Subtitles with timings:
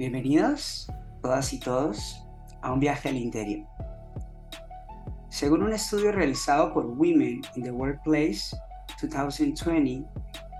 [0.00, 0.90] Bienvenidos,
[1.20, 2.26] todas y todos,
[2.62, 3.68] a un viaje al interior.
[5.28, 8.56] Según un estudio realizado por Women in the Workplace
[9.02, 10.08] 2020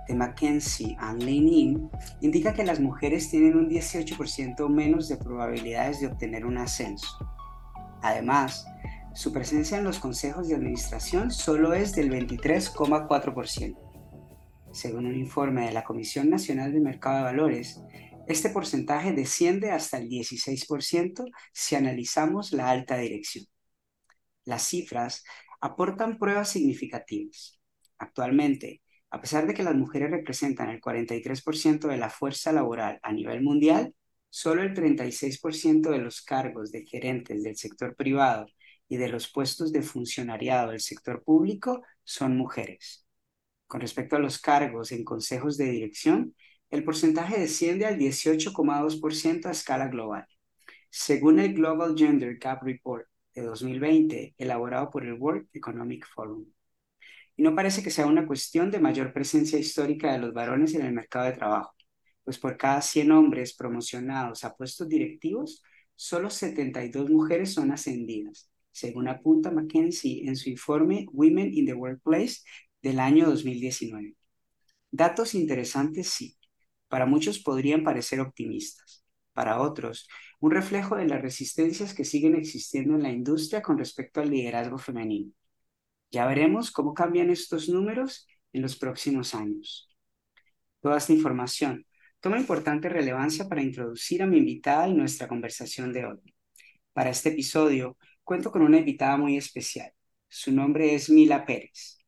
[0.07, 1.89] de McKinsey and Lean
[2.21, 7.07] indica que las mujeres tienen un 18% menos de probabilidades de obtener un ascenso.
[8.03, 8.67] Además,
[9.15, 13.75] su presencia en los consejos de administración solo es del 23,4%.
[14.71, 17.81] Según un informe de la Comisión Nacional del Mercado de Valores,
[18.27, 23.45] este porcentaje desciende hasta el 16% si analizamos la alta dirección.
[24.45, 25.23] Las cifras
[25.59, 27.59] aportan pruebas significativas.
[27.97, 28.81] Actualmente,
[29.11, 33.41] a pesar de que las mujeres representan el 43% de la fuerza laboral a nivel
[33.43, 33.93] mundial,
[34.29, 38.47] solo el 36% de los cargos de gerentes del sector privado
[38.87, 43.05] y de los puestos de funcionariado del sector público son mujeres.
[43.67, 46.35] Con respecto a los cargos en consejos de dirección,
[46.71, 50.25] el porcentaje desciende al 18,2% a escala global.
[50.89, 53.05] Según el Global Gender Gap Report
[53.35, 56.45] de 2020, elaborado por el World Economic Forum.
[57.35, 60.85] Y no parece que sea una cuestión de mayor presencia histórica de los varones en
[60.85, 61.73] el mercado de trabajo,
[62.23, 65.63] pues por cada 100 hombres promocionados a puestos directivos,
[65.95, 72.41] solo 72 mujeres son ascendidas, según apunta McKinsey en su informe Women in the Workplace
[72.81, 74.15] del año 2019.
[74.91, 76.37] Datos interesantes sí,
[76.91, 80.09] para muchos podrían parecer optimistas, para otros
[80.41, 84.77] un reflejo de las resistencias que siguen existiendo en la industria con respecto al liderazgo
[84.77, 85.31] femenino.
[86.11, 89.89] Ya veremos cómo cambian estos números en los próximos años.
[90.81, 91.85] Toda esta información
[92.19, 96.19] toma importante relevancia para introducir a mi invitada y nuestra conversación de hoy.
[96.91, 99.93] Para este episodio cuento con una invitada muy especial.
[100.27, 101.99] Su nombre es Mila Pérez.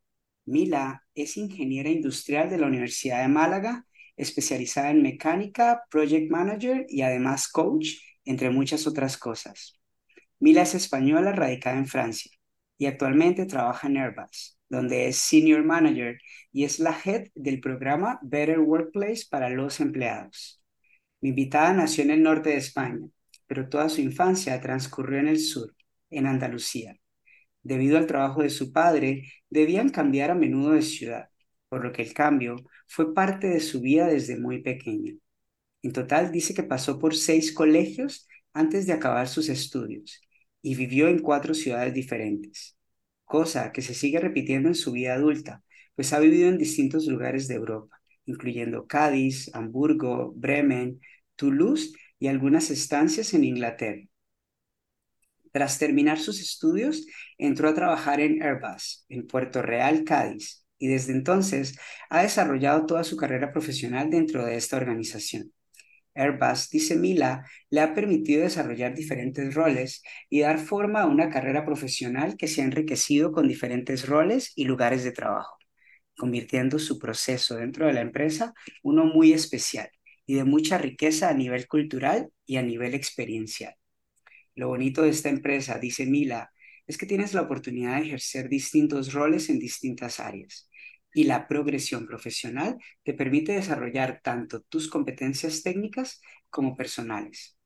[0.43, 3.85] Mila es ingeniera industrial de la Universidad de Málaga
[4.15, 7.89] especializada en mecánica, project manager y además coach,
[8.25, 9.79] entre muchas otras cosas.
[10.39, 12.31] Mila es española radicada en Francia
[12.77, 16.17] y actualmente trabaja en Airbus, donde es senior manager
[16.51, 20.61] y es la head del programa Better Workplace para los empleados.
[21.21, 23.07] Mi invitada nació en el norte de España,
[23.47, 25.73] pero toda su infancia transcurrió en el sur,
[26.09, 26.95] en Andalucía.
[27.61, 31.29] Debido al trabajo de su padre, debían cambiar a menudo de ciudad
[31.73, 32.57] por lo que el cambio
[32.87, 35.13] fue parte de su vida desde muy pequeña.
[35.83, 40.21] En total dice que pasó por seis colegios antes de acabar sus estudios
[40.61, 42.77] y vivió en cuatro ciudades diferentes,
[43.25, 45.63] cosa que se sigue repitiendo en su vida adulta,
[45.95, 51.01] pues ha vivido en distintos lugares de Europa, incluyendo Cádiz, Hamburgo, Bremen,
[51.35, 54.03] Toulouse y algunas estancias en Inglaterra.
[55.51, 57.05] Tras terminar sus estudios,
[57.37, 61.79] entró a trabajar en Airbus, en Puerto Real, Cádiz, y desde entonces
[62.09, 65.53] ha desarrollado toda su carrera profesional dentro de esta organización.
[66.13, 71.63] Airbus, dice Mila, le ha permitido desarrollar diferentes roles y dar forma a una carrera
[71.63, 75.57] profesional que se ha enriquecido con diferentes roles y lugares de trabajo,
[76.17, 79.89] convirtiendo su proceso dentro de la empresa uno muy especial
[80.25, 83.73] y de mucha riqueza a nivel cultural y a nivel experiencial.
[84.53, 86.51] Lo bonito de esta empresa, dice Mila,
[86.85, 90.67] es que tienes la oportunidad de ejercer distintos roles en distintas áreas
[91.13, 97.57] y la progresión profesional te permite desarrollar tanto tus competencias técnicas como personales.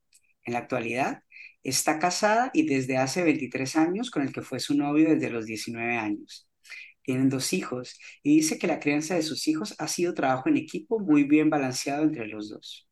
[0.43, 1.23] En la actualidad,
[1.63, 5.45] está casada y desde hace 23 años con el que fue su novio desde los
[5.45, 6.49] 19 años.
[7.01, 10.57] Tienen dos hijos y dice que la crianza de sus hijos ha sido trabajo en
[10.57, 12.89] equipo muy bien balanceado entre los dos.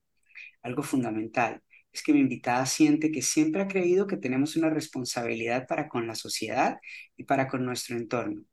[0.62, 1.62] Algo fundamental
[1.92, 6.08] es que mi invitada siente que siempre ha creído que tenemos una responsabilidad para con
[6.08, 6.78] la sociedad
[7.18, 8.44] y para con nuestro entorno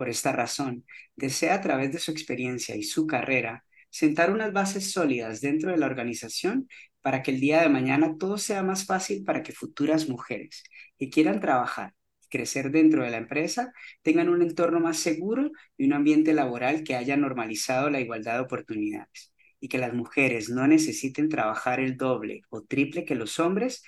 [0.00, 4.92] por esta razón, desea a través de su experiencia y su carrera sentar unas bases
[4.92, 6.70] sólidas dentro de la organización
[7.02, 10.64] para que el día de mañana todo sea más fácil para que futuras mujeres
[10.96, 11.92] que quieran trabajar
[12.24, 16.82] y crecer dentro de la empresa tengan un entorno más seguro y un ambiente laboral
[16.82, 21.98] que haya normalizado la igualdad de oportunidades y que las mujeres no necesiten trabajar el
[21.98, 23.82] doble o triple que los hombres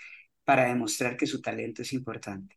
[0.45, 2.55] para demostrar que su talento es importante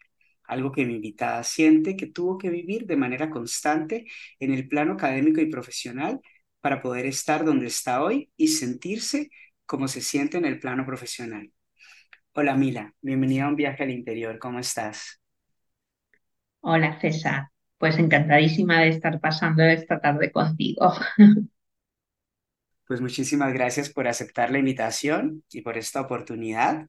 [0.47, 4.05] algo que mi invitada siente que tuvo que vivir de manera constante
[4.39, 6.19] en el plano académico y profesional
[6.61, 9.29] para poder estar donde está hoy y sentirse
[9.65, 11.51] como se siente en el plano profesional.
[12.33, 15.21] Hola Mila, bienvenida a un viaje al interior, ¿cómo estás?
[16.61, 20.93] Hola César, pues encantadísima de estar pasando esta tarde contigo.
[22.87, 26.87] Pues muchísimas gracias por aceptar la invitación y por esta oportunidad.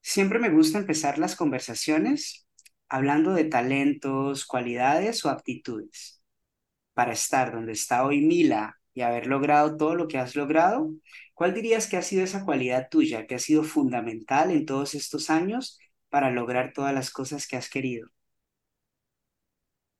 [0.00, 2.45] Siempre me gusta empezar las conversaciones
[2.88, 6.22] hablando de talentos, cualidades o aptitudes.
[6.94, 10.90] Para estar donde está hoy Mila y haber logrado todo lo que has logrado,
[11.34, 15.30] ¿cuál dirías que ha sido esa cualidad tuya que ha sido fundamental en todos estos
[15.30, 15.78] años
[16.10, 18.08] para lograr todas las cosas que has querido?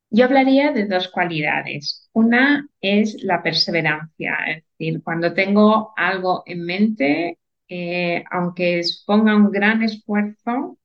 [0.09, 2.09] Yo hablaría de dos cualidades.
[2.13, 9.51] Una es la perseverancia, es decir, cuando tengo algo en mente, eh, aunque ponga un
[9.51, 10.77] gran esfuerzo,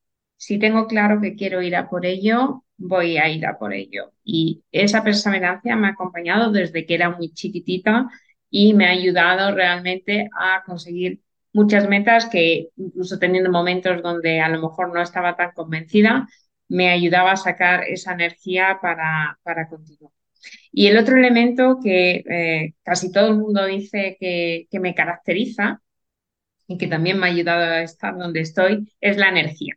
[0.42, 4.12] si tengo claro que quiero ir a por ello, voy a ir a por ello.
[4.24, 8.08] Y esa perseverancia me ha acompañado desde que era muy chiquitita
[8.50, 11.20] y me ha ayudado realmente a conseguir
[11.52, 16.26] muchas metas que incluso teniendo momentos donde a lo mejor no estaba tan convencida,
[16.68, 20.12] me ayudaba a sacar esa energía para, para continuar.
[20.72, 25.80] Y el otro elemento que eh, casi todo el mundo dice que, que me caracteriza
[26.66, 29.76] y que también me ha ayudado a estar donde estoy es la energía.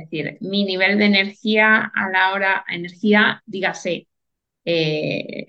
[0.00, 4.08] Es decir, mi nivel de energía a la hora, energía, dígase,
[4.64, 5.46] eh,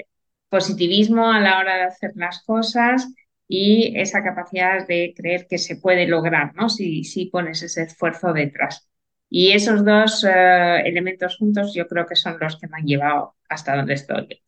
[0.49, 3.07] positivismo a la hora de hacer las cosas
[3.47, 6.69] y esa capacidad de creer que se puede lograr, ¿no?
[6.69, 8.89] Si, si pones ese esfuerzo detrás.
[9.29, 13.35] Y esos dos eh, elementos juntos yo creo que son los que me han llevado
[13.49, 14.41] hasta donde estoy.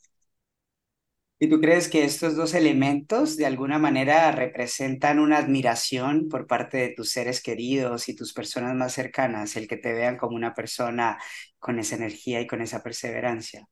[1.43, 6.77] ¿Y tú crees que estos dos elementos de alguna manera representan una admiración por parte
[6.77, 10.53] de tus seres queridos y tus personas más cercanas, el que te vean como una
[10.53, 11.17] persona
[11.59, 13.67] con esa energía y con esa perseverancia?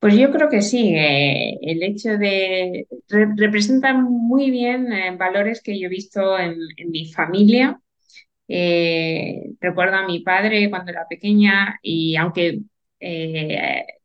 [0.00, 2.88] Pues yo creo que sí, eh, el hecho de
[3.36, 6.58] representan muy bien eh, valores que yo he visto en,
[6.88, 7.80] mi familia
[8.48, 12.62] eh, recuerdo a mi padre cuando era pequeña y aunque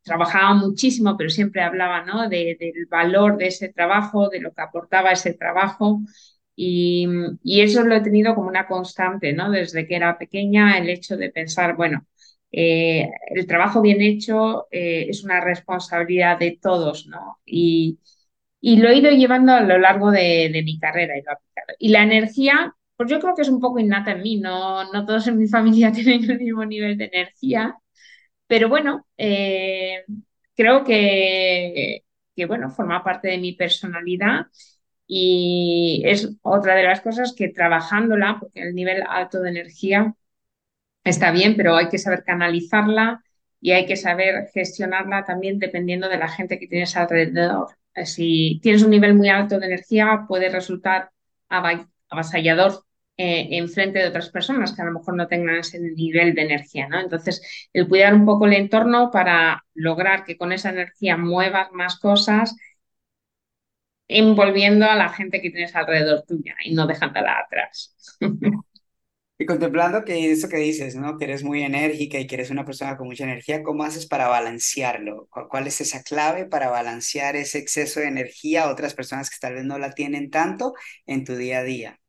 [0.04, 2.30] trabajaba muchísimo, pero siempre hablaba ¿no?
[2.30, 2.58] del
[2.90, 6.02] valor de ese trabajo, de lo que aportaba ese trabajo.
[6.56, 7.08] Y,
[7.44, 9.50] eso lo he tenido como una constante, ¿no?
[9.52, 12.06] Desde que era pequeña, el hecho de pensar, bueno,
[12.52, 17.40] eh, el trabajo bien hecho es una responsabilidad de todos, ¿no?
[17.46, 18.00] Y,
[18.62, 21.16] lo he ido llevando a lo largo de, de mi carrera.
[21.80, 25.06] Y la energía pues yo creo que es un poco innata en mí, no, no
[25.06, 27.78] todos en mi familia tienen el mismo nivel de energía,
[28.48, 30.04] pero bueno, eh,
[30.56, 32.04] creo que,
[32.36, 34.48] que, bueno, forma parte de mi personalidad
[35.08, 40.16] y es otra de las cosas que trabajándola, porque el nivel alto de energía
[41.04, 43.24] está bien, pero hay que saber canalizarla
[43.62, 47.68] y hay que saber gestionarla también dependiendo de la gente que tienes alrededor.
[48.06, 51.12] Si tienes un nivel muy alto de energía, puede resultar
[52.10, 52.84] avasallador
[53.18, 56.42] eh, en frente de otras personas que a lo mejor no tengan ese nivel de
[56.44, 57.00] energía, ¿no?
[57.00, 57.42] Entonces,
[57.74, 62.56] el cuidar un poco el entorno para lograr que con esa energía muevas más cosas,
[64.08, 67.96] envolviendo a la gente que tienes alrededor tuya y no dejándola atrás.
[69.38, 71.18] Y contemplando que eso que dices, ¿no?
[71.18, 74.28] Que eres muy enérgica y que eres una persona con mucha energía, ¿cómo haces para
[74.28, 75.28] balancearlo?
[75.50, 79.56] ¿Cuál es esa clave para balancear ese exceso de energía a otras personas que tal
[79.56, 80.74] vez no la tienen tanto
[81.08, 82.00] en tu día a día?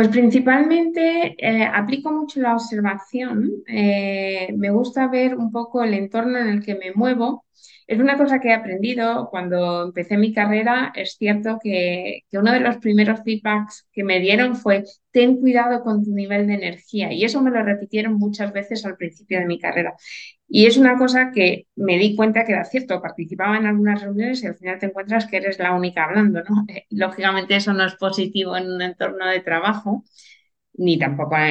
[0.00, 3.50] Pues principalmente eh, aplico mucho la observación.
[3.68, 7.44] Eh, me gusta ver un poco el entorno en el que me muevo.
[7.86, 10.90] Es una cosa que he aprendido cuando empecé mi carrera.
[10.96, 15.82] Es cierto que, que uno de los primeros feedbacks que me dieron fue ten cuidado
[15.82, 17.12] con tu nivel de energía.
[17.12, 19.92] Y eso me lo repitieron muchas veces al principio de mi carrera.
[20.52, 23.00] Y es una cosa que me di cuenta que era cierto.
[23.00, 26.42] Participaba en algunas reuniones y al final te encuentras que eres la única hablando.
[26.68, 30.04] Eh, lógicamente eso no es positivo en un entorno de trabajo,
[30.74, 31.46] ni tampoco a,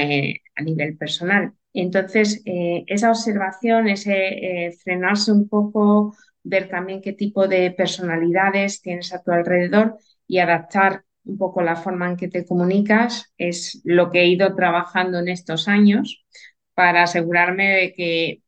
[0.64, 1.54] nivel personal.
[1.74, 8.82] Entonces, eh, esa observación, ese eh, frenarse un poco, ver también qué tipo de personalidades
[8.82, 13.82] tienes a tu alrededor y adaptar un poco la forma en que te comunicas, es
[13.86, 16.26] lo que he ido trabajando en estos años
[16.74, 18.44] para asegurarme de que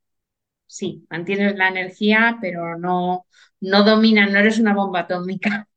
[0.71, 3.25] sí, mantienes la energía, pero no,
[3.61, 5.67] no dominas, no eres una bomba atómica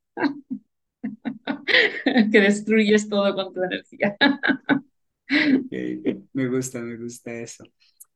[2.33, 4.17] que destruyes todo con tu energía.
[6.33, 7.65] Me gusta, me gusta eso.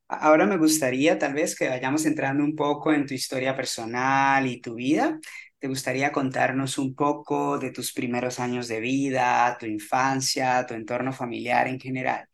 [0.09, 4.61] Ahora me gustaría tal vez que vayamos entrando un poco en tu historia personal y
[4.63, 5.19] tu vida.
[5.59, 11.13] ¿Te gustaría contarnos un poco de tus primeros años de vida, tu infancia, tu entorno
[11.15, 12.28] familiar en general?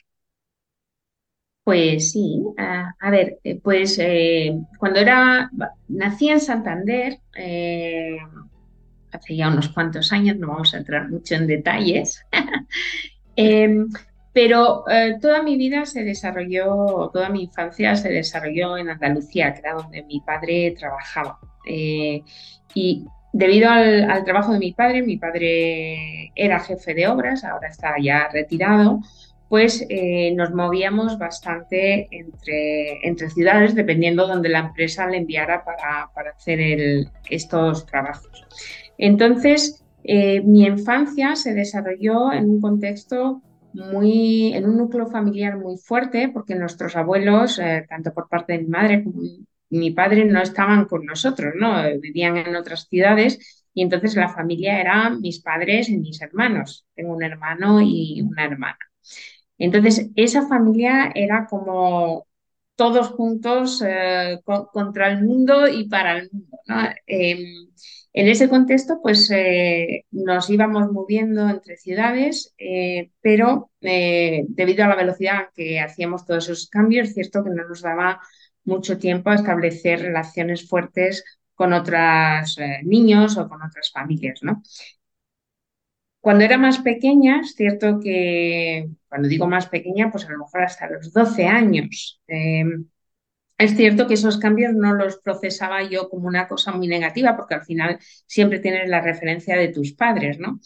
[1.64, 5.50] Pues sí, a, ver, eh, pues eh, cuando era,
[5.88, 8.18] nací en Santander, eh,
[9.10, 12.22] hace ya unos cuantos años, no vamos a entrar mucho en detalles,
[13.36, 13.88] em,
[14.34, 14.84] pero
[15.22, 20.02] toda mi vida se desarrolló, toda mi infancia se desarrolló en Andalucía, que era donde
[20.02, 21.38] mi padre trabajaba.
[21.66, 27.68] y debido al, al trabajo de mi padre, mi padre era jefe de obras, ahora
[27.68, 29.00] está ya retirado,
[29.54, 36.10] pues eh, nos movíamos bastante entre, entre ciudades, dependiendo donde la empresa le enviara para,
[36.12, 36.58] para hacer
[37.30, 38.44] estos trabajos.
[38.98, 43.42] Entonces, eh, mi infancia se desarrolló en un contexto
[43.72, 48.58] muy, en un núcleo familiar muy fuerte, porque nuestros abuelos, eh, tanto por parte de
[48.58, 49.22] mi madre como
[49.70, 51.80] mi padre, no estaban con nosotros, ¿no?
[52.00, 56.84] Vivían en otras ciudades y entonces la familia era mis padres y mis hermanos.
[56.96, 58.78] Tengo un hermano y una hermana.
[59.58, 62.26] Entonces, esa familia era como
[62.76, 64.40] todos juntos eh,
[64.72, 66.58] contra el mundo y para el mundo.
[67.06, 67.68] Em,
[68.12, 74.96] en ese contexto, pues eh, nos íbamos moviendo entre ciudades, eh, pero debido a la
[74.96, 78.20] velocidad que hacíamos todos esos cambios, es cierto que no nos daba
[78.64, 84.40] mucho tiempo a establecer relaciones fuertes con otros niños o con otras familias.
[84.42, 84.62] ¿no?
[86.24, 90.62] Cuando era más pequeña, es cierto que, cuando digo más pequeña, pues a lo mejor
[90.62, 92.86] hasta los 12 años, em,
[93.58, 97.56] es cierto que esos cambios no los procesaba yo como una cosa muy negativa, porque
[97.56, 100.60] al final siempre tienes la referencia de tus padres, ¿no?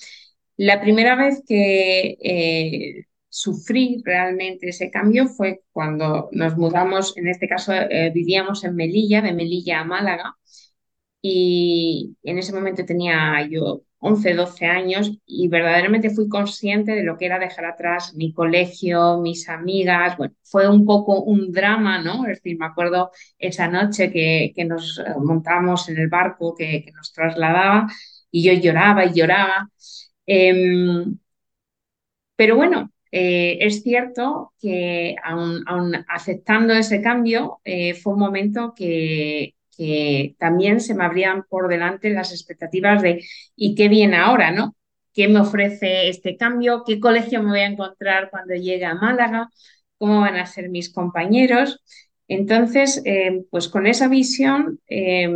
[0.56, 7.48] La primera vez que eh, sufrí realmente ese cambio fue cuando nos mudamos, en este
[7.48, 10.36] caso eh, vivíamos en Melilla, de Melilla a Málaga,
[11.22, 17.16] y en ese momento tenía yo 11, 12 años y verdaderamente fui consciente de lo
[17.18, 20.16] que era dejar atrás mi colegio, mis amigas.
[20.16, 22.22] Bueno, fue un poco un drama, ¿no?
[22.26, 26.84] Es decir, me acuerdo esa noche que, que nos eh, montamos en el barco que,
[26.84, 27.88] que, nos trasladaba
[28.30, 29.68] y yo lloraba y lloraba.
[30.26, 31.18] Em,
[32.36, 35.64] pero bueno, eh, es cierto que aún,
[36.08, 42.10] aceptando ese cambio, eh, fue un momento que, que también se me abrían por delante
[42.10, 43.24] las expectativas de
[43.56, 44.76] ¿y qué viene ahora, no?
[45.14, 46.84] ¿Qué me ofrece este cambio?
[46.86, 49.48] ¿Qué colegio me voy a encontrar cuando llegue a Málaga?
[49.98, 51.82] ¿Cómo van a ser mis compañeros?
[52.28, 55.28] Entonces, eh, pues con esa visión, eh,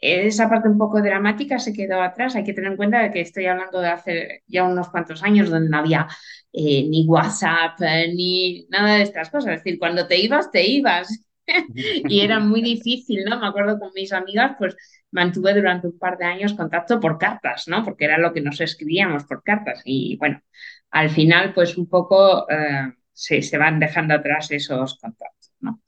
[0.00, 2.36] esa parte un poco dramática se quedó atrás.
[2.36, 5.50] Hay que tener en cuenta de que estoy hablando de hace ya unos cuantos años
[5.50, 6.06] donde no había
[6.52, 7.80] eh, ni WhatsApp
[8.14, 9.54] ni nada de estas cosas.
[9.54, 11.25] Es decir, cuando te ibas, te ibas.
[11.74, 13.38] y era muy difícil, ¿no?
[13.40, 14.76] Me acuerdo con mis amigas, pues
[15.10, 17.84] mantuve durante un par de años contacto por cartas, ¿no?
[17.84, 19.82] Porque era lo que nos escribíamos por cartas.
[19.84, 20.40] Y bueno,
[20.90, 25.80] al final, pues un poco eh, se, se, van dejando atrás esos contactos, ¿no?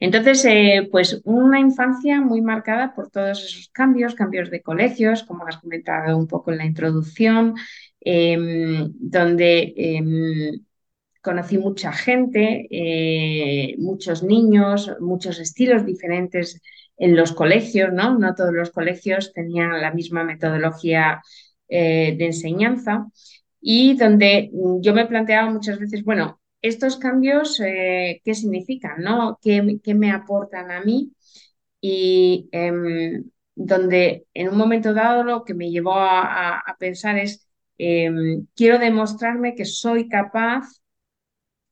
[0.00, 5.46] Entonces, eh, pues una infancia muy marcada por todos esos cambios, cambios de colegios, como
[5.46, 7.54] has comentado un poco en la introducción,
[8.00, 10.65] em, donde em,
[11.26, 16.62] conocí mucha gente, eh, muchos niños, muchos estilos diferentes
[16.96, 18.16] en los colegios, ¿no?
[18.16, 21.20] No todos los colegios tenían la misma metodología
[21.68, 23.08] eh, de enseñanza
[23.60, 29.02] y donde yo me planteaba muchas veces, bueno, estos cambios, eh, ¿qué significan?
[29.02, 29.40] ¿no?
[29.42, 31.10] ¿Qué, ¿Qué, me aportan a mí?
[31.80, 33.24] Y em,
[33.56, 38.78] donde en un momento dado lo que me llevó a, a pensar es, em, quiero
[38.78, 40.66] demostrarme que soy capaz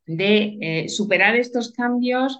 [0.06, 2.38] de eh, superar estos cambios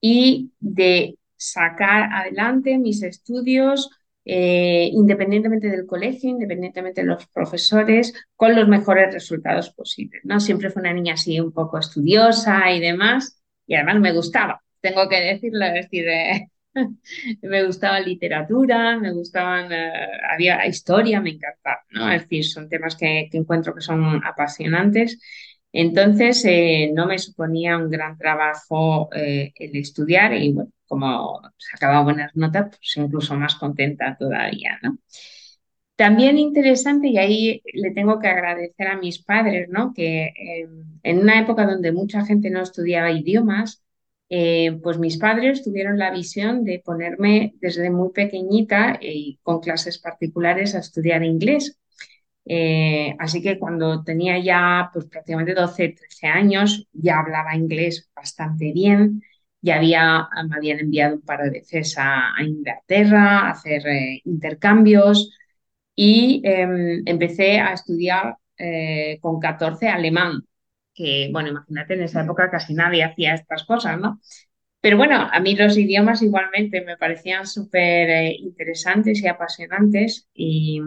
[0.00, 3.90] y de sacar adelante mis estudios
[4.24, 10.22] eh, independientemente del colegio, independientemente de los profesores, con los mejores resultados posibles.
[10.24, 10.40] ¿no?
[10.40, 15.08] Siempre fue una niña así un poco estudiosa y demás, y además me gustaba, tengo
[15.08, 16.48] que decirlo, es decir, eh,
[17.42, 19.70] me gustaba literatura, me gustaban,
[20.28, 22.10] había historia, me encantaba, ¿no?
[22.10, 25.18] Es decir, son temas que, que encuentro que son apasionantes
[25.80, 32.02] entonces, eh, no me suponía un gran trabajo eh, el estudiar y, bueno, como sacaba
[32.02, 34.78] buenas notas, pues incluso más contenta todavía.
[35.96, 39.94] También interesante, y ahí le tengo que agradecer a mis padres, ¿no?
[39.94, 43.82] Que em, en una época donde mucha gente no estudiaba idiomas,
[44.28, 49.98] eh, pues mis padres tuvieron la visión de ponerme desde muy pequeñita y con clases
[49.98, 51.78] particulares a estudiar inglés.
[52.48, 58.72] Eh, así que cuando tenía ya pues, prácticamente 12, 13 años, ya hablaba inglés bastante
[58.72, 59.22] bien,
[59.60, 65.30] ya había, me habían enviado un par de veces a, Inglaterra a hacer eh, intercambios
[65.94, 70.42] y em, empecé a estudiar eh, con 14 alemán,
[70.94, 74.20] que bueno, imagínate, en esa época casi nadie hacía estas cosas, ¿no?
[74.80, 80.80] Pero bueno, a mí los idiomas igualmente me parecían súper interesantes y apasionantes y,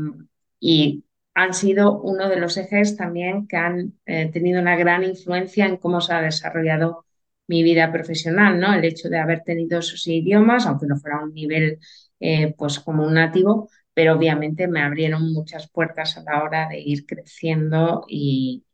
[1.39, 5.77] han sido uno de los ejes también que han eh, tenido una gran influencia en
[5.77, 7.05] cómo se ha desarrollado
[7.47, 8.73] mi vida profesional, ¿no?
[8.73, 11.79] El hecho de haber tenido esos idiomas, aunque no fuera a un nivel
[12.19, 16.81] eh, pues como un nativo, pero obviamente me abrieron muchas puertas a la hora de
[16.81, 18.65] ir creciendo y,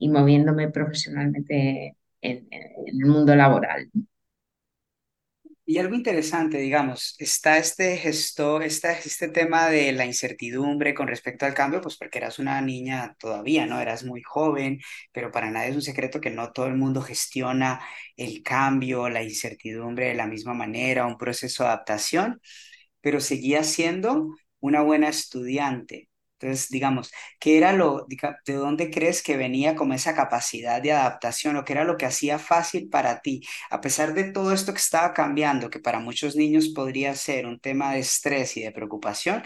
[0.00, 3.90] moviéndome profesionalmente en, el mundo laboral.
[5.72, 11.46] Y algo interesante, digamos, está este gesto, está este tema de la incertidumbre con respecto
[11.46, 13.80] al cambio, pues porque eras una niña todavía, ¿no?
[13.80, 14.80] Eras muy joven,
[15.12, 17.80] pero para nadie es un secreto que no todo el mundo gestiona
[18.18, 22.38] el cambio, la incertidumbre de la misma manera, un proceso de adaptación,
[23.00, 24.28] pero seguía siendo
[24.60, 26.10] una buena estudiante.
[26.42, 28.06] Entonces, digamos, ¿qué era lo,
[28.46, 32.06] de dónde crees que venía como esa capacidad de adaptación o qué era lo que
[32.06, 33.40] hacía fácil para ti?
[33.70, 37.60] A pesar de todo esto que estaba cambiando, que para muchos niños podría ser un
[37.60, 39.42] tema de estrés y de preocupación,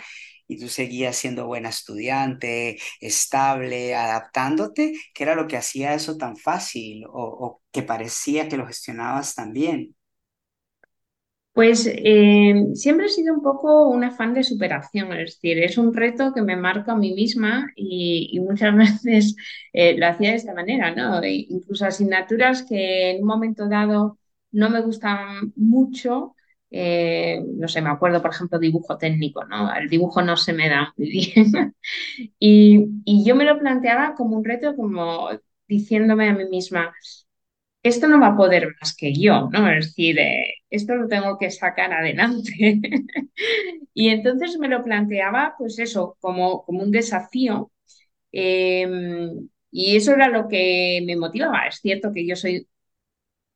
[0.49, 6.37] y tú seguías siendo buena estudiante, estable, adaptándote, ¿qué era lo que hacía eso tan
[6.37, 9.97] fácil o, o que parecía que lo gestionabas tan bien?
[11.57, 15.95] Pues eh, siempre he sido un poco un afán de superación, es decir, es un
[15.95, 19.37] reto que me marco a mí misma y, muchas veces
[19.73, 21.23] eh, lo hacía de esta manera, ¿no?
[21.23, 24.19] E incluso asignaturas que en un momento dado
[24.53, 26.35] no me gustaban mucho,
[26.71, 29.75] eh, no sé, me acuerdo, por ejemplo, dibujo técnico, ¿no?
[29.75, 31.75] El dibujo no se me da muy bien.
[32.39, 35.31] y yo me lo planteaba como un reto, como
[35.67, 36.93] diciéndome a mí misma,
[37.89, 39.71] esto no va a poder más que yo, ¿no?
[39.71, 42.53] Es decir, eh, esto lo tengo que sacar adelante.
[43.95, 47.73] y entonces me lo planteaba, pues eso, como, como un desafío.
[48.33, 51.67] Em, y eso era lo que me motivaba.
[51.69, 52.69] Es cierto que yo soy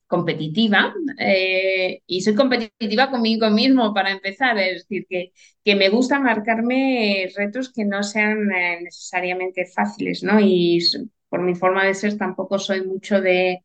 [0.07, 5.33] competitiva eh, y soy competitiva conmigo mismo para empezar, es decir, que,
[5.65, 10.41] que me gusta marcarme retos que no sean eh, necesariamente fáciles, ¿no?
[10.41, 10.81] Y
[11.29, 13.63] por mi forma de ser tampoco soy mucho de,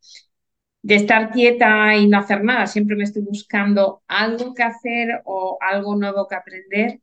[0.85, 2.67] de estar quieta y no hacer nada.
[2.67, 6.99] Siempre me estoy buscando algo que hacer o algo nuevo que aprender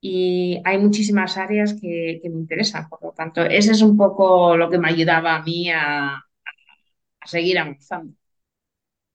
[0.00, 2.88] y hay muchísimas áreas que, me interesan.
[2.88, 6.22] Por lo tanto, ese es un poco lo que me ayudaba a mí a,
[7.24, 8.14] seguir avanzando.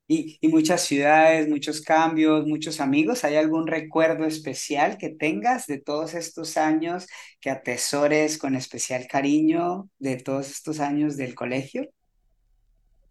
[0.10, 3.24] Y, y, muchas ciudades, muchos cambios, muchos amigos.
[3.24, 7.08] ¿Hay algún recuerdo especial que tengas de todos estos años
[7.40, 11.90] que atesores con especial cariño de todos estos años del colegio?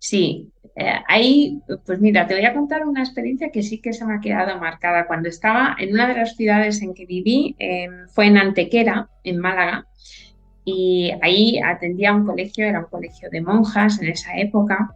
[0.02, 4.06] Sí, eh, ahí, pues mira, te voy a contar una experiencia que sí que se
[4.06, 5.06] me ha quedado marcada.
[5.06, 9.38] Cuando estaba en una de las ciudades en que viví, em, fue en Antequera, en
[9.38, 9.86] Málaga,
[10.64, 14.90] y ahí atendía un colegio, era un colegio de monjas en esa época,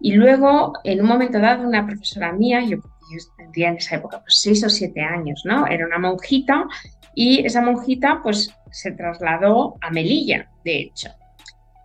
[0.00, 4.20] y luego, en un momento dado, una profesora mía, yo, yo tendría en esa época
[4.20, 5.66] pues seis o siete años, ¿no?
[5.68, 6.66] Era una monjita,
[7.14, 11.10] y esa monjita pues se trasladó a Melilla, de hecho.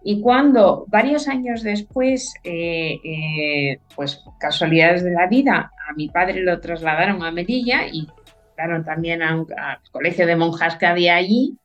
[0.08, 6.44] Y cuando varios años después, eh, eh, pues casualidades de la vida, a mi padre
[6.44, 8.08] lo trasladaron a Melilla y
[8.56, 9.48] claro, también al
[9.92, 11.58] colegio de monjas que había allí,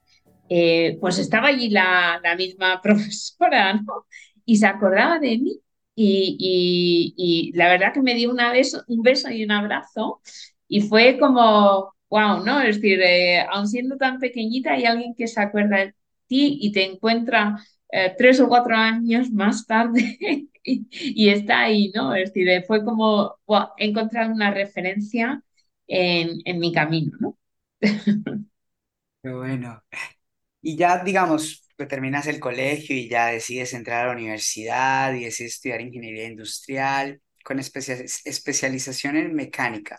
[0.49, 4.07] eh, pues estaba allí la, misma profesora, ¿no?
[4.47, 5.61] Y se acordaba de mí.
[5.95, 10.23] Y, la verdad que me dio una beso, un beso y un abrazo.
[10.67, 12.63] Y fue como, wow, ¿no?
[12.63, 13.03] Es decir,
[13.51, 15.95] aun siendo tan pequeñita, hay alguien que se acuerda de
[16.27, 17.59] ti y te encuentra
[17.93, 20.19] eh, tres o cuatro años más tarde
[20.63, 22.15] y, está ahí, ¿no?
[22.15, 23.37] Es decir, fue como
[23.77, 25.43] he encontrado una referencia
[25.87, 27.39] en, en mi camino, ¿no?
[27.81, 29.83] Qué bueno.
[30.63, 35.25] Y ya, digamos, que terminas el colegio y ya decides entrar a la universidad y
[35.25, 39.99] decides estudiar ingeniería industrial con especialización en mecánica.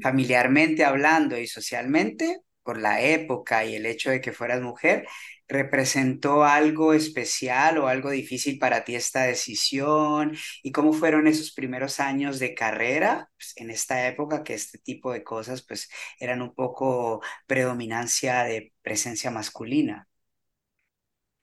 [0.00, 5.06] Familiarmente hablando y socialmente, por la época y el hecho de que fueras mujer,
[5.48, 10.36] ¿representó algo especial o algo difícil para ti esta decisión?
[10.62, 15.12] ¿Y cómo fueron esos primeros años de carrera pues, en esta época que este tipo
[15.12, 15.88] de cosas pues
[16.20, 20.08] eran un poco predominancia de presencia masculina?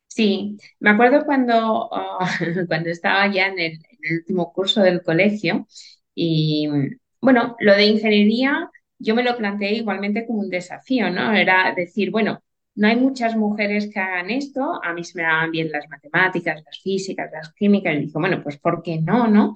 [0.08, 2.20] Sí, me acuerdo cuando, ah,
[2.68, 5.68] cuando estaba ya en el, en el último curso del colegio
[6.14, 6.68] y
[7.22, 11.34] bueno, lo de ingeniería yo me lo planteé igualmente como un desafío, ¿no?
[11.34, 12.43] Era decir, bueno,
[12.76, 16.62] no hay muchas mujeres que hagan esto, a mí se me daban bien las matemáticas,
[16.66, 19.56] las físicas, las químicas, y dije, bueno, pues ¿por qué no, no?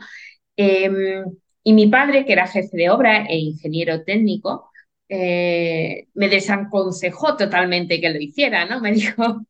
[0.55, 1.25] Em,
[1.63, 4.71] y mi padre, que era jefe de obra e ingeniero técnico,
[5.09, 8.79] eh, me desaconsejó totalmente que lo hiciera, ¿no?
[8.81, 9.41] Me dijo,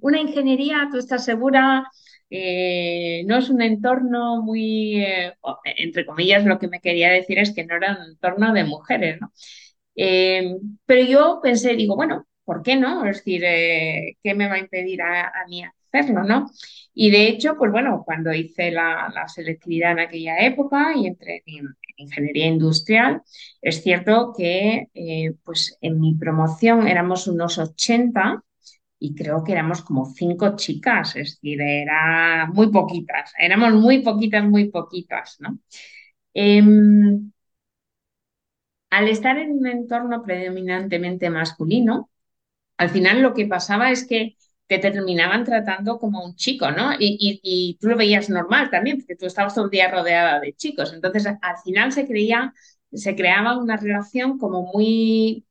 [0.00, 1.90] una ingeniería, ¿tú estás segura?
[2.30, 5.34] Eh, no es un entorno muy, eh,
[5.78, 9.20] entre comillas, lo que me quería decir es que no era un entorno de mujeres,
[9.20, 9.32] ¿no?
[9.96, 10.56] Eh,
[10.86, 13.04] pero yo pensé, digo, bueno, ¿por qué no?
[13.06, 16.50] Es decir, ¿qué me va a impedir a, mí hacerlo, no?
[16.94, 21.66] Y de hecho, pues bueno, cuando hice la, selectividad en aquella época y entré en,
[21.98, 23.22] ingeniería industrial,
[23.62, 24.88] es cierto que
[25.44, 28.42] pues en mi promoción éramos unos 80
[28.98, 34.44] y creo que éramos como cinco chicas, es decir, era muy poquitas, éramos muy poquitas,
[34.44, 35.58] muy poquitas, ¿no?
[36.34, 37.32] Em,
[38.90, 42.10] al estar en un entorno predominantemente masculino,
[42.76, 44.36] al final lo que pasaba es que
[44.66, 46.90] te terminaban tratando como un chico, ¿no?
[46.98, 50.92] Y, tú lo veías normal también, porque tú estabas todo el día rodeada de chicos.
[50.92, 52.52] Entonces, al final se creía,
[52.92, 55.46] se creaba una relación como muy,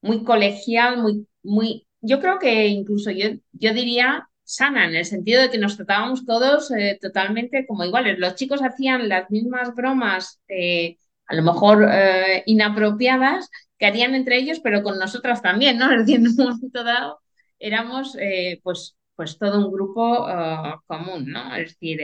[0.00, 5.42] muy colegial, muy, muy, yo creo que incluso yo, yo diría sana, en el sentido
[5.42, 8.18] de que nos tratábamos todos eh, totalmente como iguales.
[8.18, 14.38] Los chicos hacían las mismas bromas, eh, a lo mejor eh, inapropiadas, que harían entre
[14.38, 15.90] ellos, pero con nosotras también, ¿no?
[15.92, 17.20] Es decir, en un momento dado
[17.58, 18.16] éramos
[18.62, 20.26] pues, pues todo un grupo
[20.86, 21.54] común, ¿no?
[21.56, 22.00] Es decir,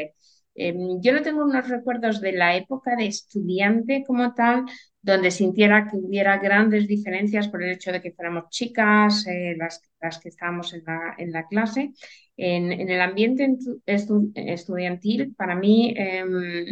[0.55, 4.65] em, yo no tengo unos recuerdos de la época de estudiante como tal,
[5.03, 9.83] donde sintiera que hubiera grandes diferencias por el hecho de que fuéramos chicas, eh, las,
[10.01, 11.93] las, que estábamos en la, en la clase.
[12.37, 16.65] En, en, el ambiente estudiantil, para mí, em,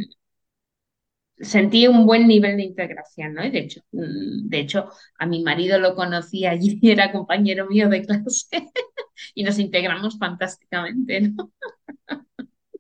[1.41, 3.45] sentí un buen nivel de integración, ¿no?
[3.45, 7.89] Y de hecho, mm, de hecho, a mi marido lo conocía allí era compañero mío
[7.89, 8.47] de clase
[9.35, 11.53] y nos integramos fantásticamente, ¿no?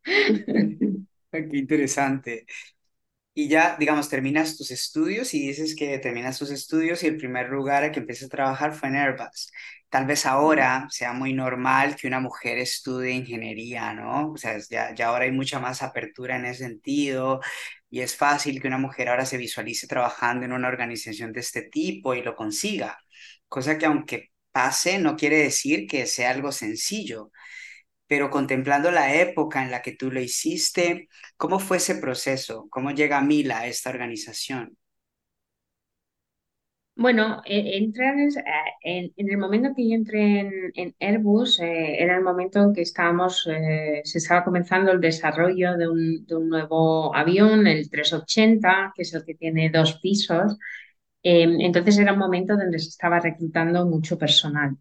[1.33, 2.46] Qué interesante.
[3.33, 7.49] Y ya, digamos, terminas tus estudios y dices que terminas tus estudios y el primer
[7.49, 9.53] lugar a que empiezas a trabajar fue en Airbus.
[9.88, 14.33] Tal vez ahora sea muy normal que una mujer estudie ingeniería, ¿no?
[14.33, 17.40] O sea, ya, ya ahora hay mucha más apertura en ese sentido
[17.88, 21.62] y es fácil que una mujer ahora se visualice trabajando en una organización de este
[21.62, 22.99] tipo y lo consiga.
[23.49, 27.31] Cosa que aunque pase, no quiere decir que sea algo sencillo
[28.11, 32.66] pero contemplando la época en la que tú lo hiciste, ¿cómo fue ese proceso?
[32.68, 34.77] ¿Cómo llega Mila a esta organización?
[36.96, 38.16] Bueno, e, entrar
[38.83, 40.40] en, el momento que yo entré
[40.75, 45.77] en, Airbus, eh, era el momento en que estábamos, eh, se estaba comenzando el desarrollo
[45.77, 50.59] de un, nuevo avión, el 380, que es el que tiene dos pisos.
[51.23, 54.77] Em, entonces era un momento donde se estaba reclutando mucho personal.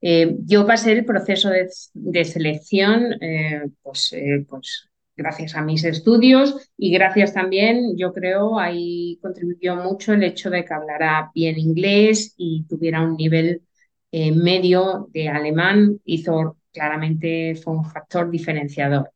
[0.00, 6.70] Eh, yo pasé el proceso de, selección, eh, pues, eh, pues, gracias a mis estudios
[6.76, 12.34] y gracias también, yo creo, ahí contribuyó mucho el hecho de que hablara bien inglés
[12.36, 13.62] y tuviera un nivel
[14.10, 19.10] medio de alemán, hizo claramente, fue un factor diferenciador.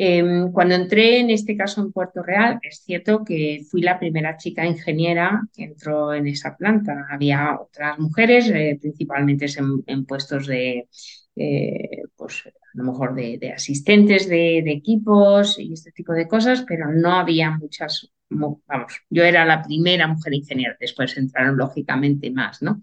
[0.00, 4.36] Em, cuando entré en este caso en Puerto Real, es cierto que fui la primera
[4.36, 7.08] chica ingeniera que entró en esa planta.
[7.10, 9.46] Había otras mujeres, eh, principalmente
[9.86, 10.88] en, puestos de,
[11.34, 16.92] eh, pues a lo mejor de, asistentes de, equipos y este tipo de cosas, pero
[16.92, 22.80] no había muchas, vamos, yo era la primera mujer ingeniera, después entraron lógicamente más, ¿no?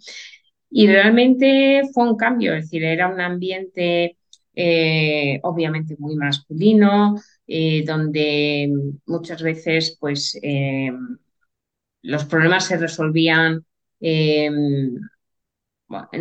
[0.70, 4.18] Y realmente fue un cambio, es decir, era un ambiente
[4.56, 7.16] eh, obviamente muy masculino,
[7.48, 8.72] eh, donde
[9.06, 10.92] muchas veces pues, eh,
[12.02, 13.66] los problemas se resolvían
[14.00, 15.00] en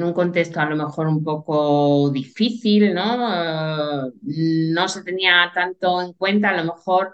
[0.02, 4.10] un contexto a lo mejor un poco difícil, ¿no?
[4.22, 7.12] no se tenía tanto en cuenta a lo mejor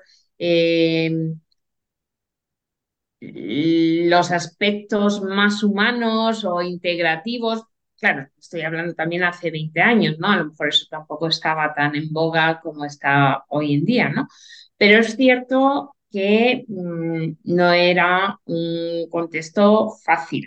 [3.20, 7.64] los aspectos más humanos o integrativos
[8.00, 10.28] claro, estoy hablando también hace 20 años, ¿no?
[10.28, 14.28] A lo mejor eso tampoco estaba tan en boga como está hoy en día, ¿no?
[14.76, 20.46] Pero es cierto que mm, no era un contexto fácil,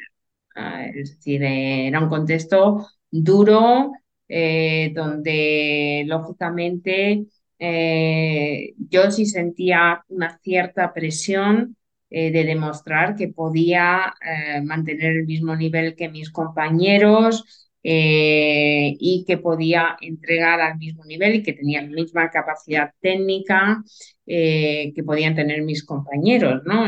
[0.55, 3.91] ah, es decir, era un contexto duro,
[4.27, 7.25] eh, donde lógicamente
[7.59, 11.77] eh, yo sí sentía una cierta presión
[12.15, 19.25] eh, de demostrar que podía eh, mantener el mismo nivel que mis compañeros eh, y
[19.25, 23.83] que podía entregar al mismo nivel y que tenía la misma capacidad técnica
[24.27, 26.61] que podían tener mis compañeros.
[26.65, 26.85] ¿no?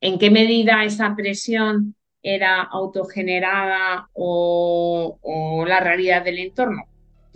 [0.00, 6.84] ¿En qué medida esa presión era autogenerada o la realidad del entorno?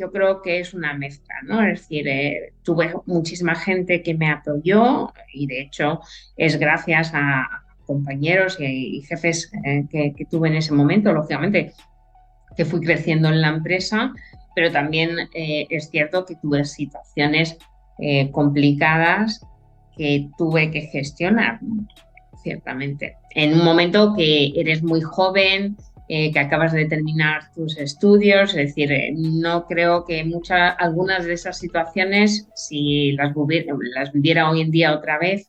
[0.00, 1.62] Yo creo que es una mezcla, ¿no?
[1.62, 6.00] Es decir, eh, tuve muchísima gente que me apoyó y de hecho
[6.36, 7.46] es gracias a
[7.84, 11.74] compañeros y, jefes eh, que, tuve en ese momento, lógicamente,
[12.56, 14.12] que fui creciendo en la empresa,
[14.54, 17.58] pero también eh, es cierto que tuve situaciones
[18.32, 19.44] complicadas
[19.94, 21.60] que tuve que gestionar,
[22.42, 23.18] ciertamente.
[23.34, 25.76] En un momento que eres muy joven,
[26.12, 31.25] eh, que acabas de terminar tus estudios, es decir, eh, no creo que muchas, algunas
[31.25, 33.33] de esas situaciones, si las,
[33.94, 35.49] las viviera hoy en día otra vez,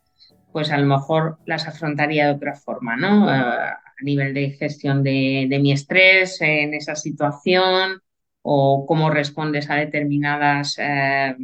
[0.51, 3.27] pues a lo mejor las afrontaría de otra forma, ¿no?
[3.27, 7.99] Eh, a nivel de gestión de, mi estrés en esa situación
[8.43, 11.37] o cómo respondes a determinadas eh,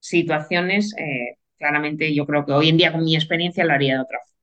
[0.00, 0.94] situaciones,
[1.58, 4.35] claramente yo creo que hoy en día con mi experiencia lo haría de otra forma.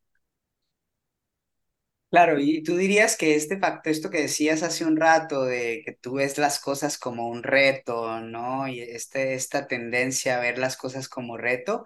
[2.13, 5.93] Claro, y tú dirías que este facto, esto que decías hace un rato, de que
[5.93, 8.67] tú ves las cosas como un reto, ¿no?
[8.67, 11.85] Y este, esta tendencia a ver las cosas como reto,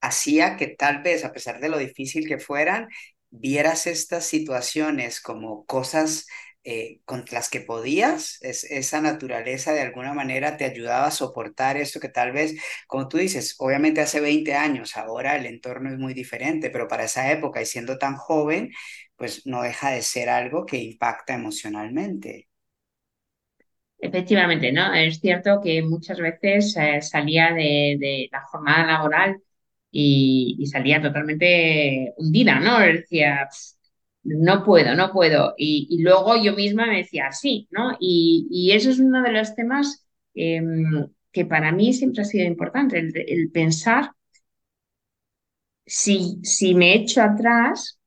[0.00, 2.88] hacía que tal vez, a pesar de lo difícil que fueran,
[3.30, 6.26] vieras estas situaciones como cosas
[6.64, 11.76] eh, con las que podías, es, esa naturaleza de alguna manera te ayudaba a soportar
[11.76, 12.54] esto que tal vez,
[12.88, 17.04] como tú dices, obviamente hace 20 años, ahora el entorno es muy diferente, pero para
[17.04, 18.70] esa época y siendo tan joven,
[19.16, 22.48] pues no deja de ser algo que impacta emocionalmente.
[23.98, 24.92] Efectivamente, ¿no?
[24.94, 29.40] Es cierto que muchas veces eh, salía de, de, la jornada laboral
[29.92, 32.80] y, salía totalmente hundida, ¿no?
[32.80, 33.48] Decía,
[34.24, 35.54] no puedo, no puedo.
[35.56, 37.96] Y, luego yo misma me decía, sí, ¿no?
[38.00, 42.98] Y, eso es uno de los temas em, que para mí siempre ha sido importante,
[42.98, 44.12] el, pensar
[45.86, 47.98] si, si me echo atrás,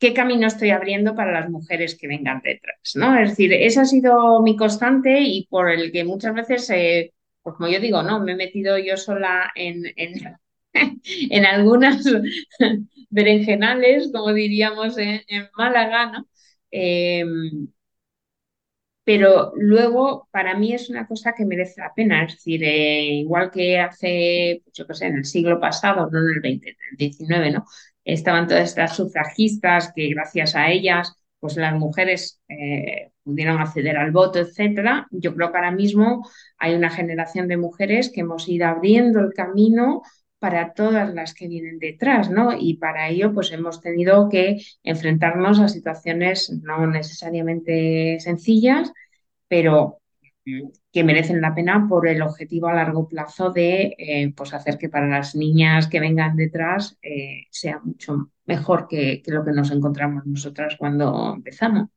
[0.00, 3.16] qué camino estoy abriendo para las mujeres que vengan detrás, ¿no?
[3.18, 7.56] Es decir, esa ha sido mi constante y por el que muchas veces, eh, pues
[7.56, 8.18] como yo digo, ¿no?
[8.20, 12.04] Me he metido yo sola en, en algunas
[13.10, 15.22] berenjenales, como diríamos en,
[15.56, 16.26] Málaga, ¿no?
[16.70, 17.68] Em,
[19.04, 23.50] pero luego para mí es una cosa que merece la pena, es decir, eh, igual
[23.50, 26.76] que hace, pues yo qué sé, en el siglo pasado, no en el 20, en
[26.92, 27.64] el 19, ¿no?
[28.04, 34.10] Estaban todas estas sufragistas que gracias a ellas, pues las mujeres eh, pudieron acceder al
[34.10, 35.06] voto, etcétera.
[35.10, 39.32] Yo creo que ahora mismo hay una generación de mujeres que hemos ido abriendo el
[39.32, 40.02] camino
[40.40, 42.52] para todas las que vienen detrás, ¿no?
[42.58, 48.92] Y para ello, pues hemos tenido que enfrentarnos a situaciones no necesariamente sencillas,
[49.46, 50.00] pero
[50.92, 54.88] que merecen la pena por el objetivo a largo plazo de eh, pues hacer que
[54.88, 60.26] para las niñas que vengan detrás eh, sea mucho mejor que, lo que nos encontramos
[60.26, 61.90] nosotras cuando empezamos.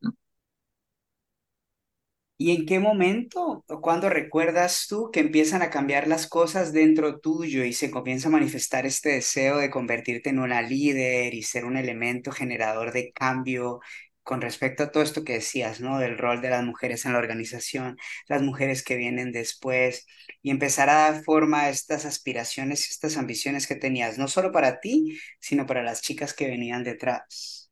[2.36, 7.20] ¿Y en qué momento o cuándo recuerdas tú que empiezan a cambiar las cosas dentro
[7.20, 11.64] tuyo y se comienza a manifestar este deseo de convertirte en una líder y ser
[11.64, 13.80] un elemento generador de cambio
[14.24, 15.98] con respecto a todo esto que decías, ¿no?
[15.98, 17.96] Del rol de las mujeres en la organización,
[18.28, 20.06] las mujeres que vienen después
[20.42, 24.80] y empezar a dar forma a estas aspiraciones, estas ambiciones que tenías, no solo para
[24.80, 27.70] ti, sino para las chicas que venían detrás.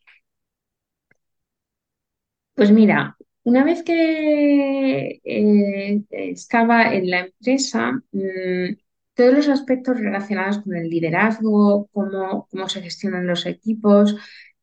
[2.54, 8.74] Pues mira, una vez que eh, estaba en la empresa, mm,
[9.14, 14.16] todos los aspectos relacionados con el liderazgo, cómo, cómo se gestionan los equipos,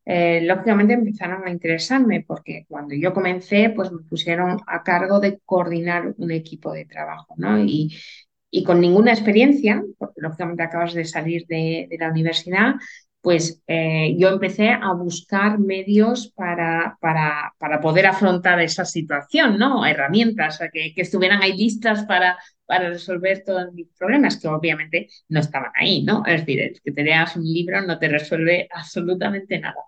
[0.05, 5.39] eh, lógicamente empezaron a interesarme porque cuando yo comencé, pues me pusieron a cargo de
[5.45, 7.59] coordinar un equipo de trabajo, ¿no?
[7.63, 7.95] Y,
[8.51, 12.75] y con ninguna experiencia, porque lógicamente acabas de salir de, de la universidad,
[13.21, 19.86] pues eh, yo empecé a buscar medios para, para, para, poder afrontar esa situación, ¿no?
[19.86, 25.39] Herramientas que, que, estuvieran ahí listas para, para resolver todos mis problemas, que obviamente no
[25.39, 26.23] estaban ahí, ¿no?
[26.25, 29.84] Es decir, que te leas un libro no te resuelve absolutamente nada.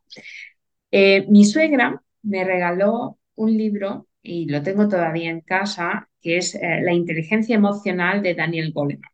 [0.92, 6.56] Eh, mi suegra me regaló un libro, y lo tengo todavía en casa, que es
[6.56, 9.10] eh, La inteligencia emocional de Daniel Goleman.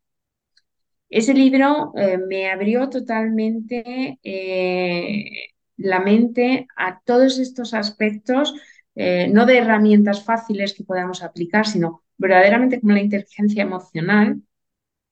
[1.10, 8.54] Ese libro eh, me abrió totalmente eh, la mente a todos estos aspectos,
[8.96, 14.42] eh, no de herramientas fáciles que podamos aplicar, sino verdaderamente como la inteligencia emocional,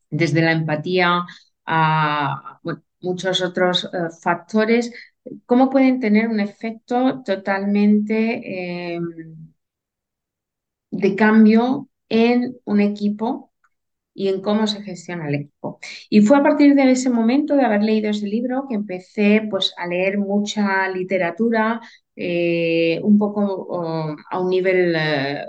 [0.09, 1.23] desde la empatía
[1.65, 2.59] a
[3.01, 3.89] muchos otros
[4.21, 4.91] factores,
[5.45, 8.99] cómo pueden tener un efecto totalmente
[10.91, 13.51] de cambio en un equipo
[14.15, 15.79] y en cómo se gestiona el equipo.
[16.09, 19.73] Y fue a partir de ese momento, de haber leído ese libro, que empecé pues,
[19.77, 21.81] a leer mucha literatura,
[22.15, 25.45] eh, un poco a un nivel eh,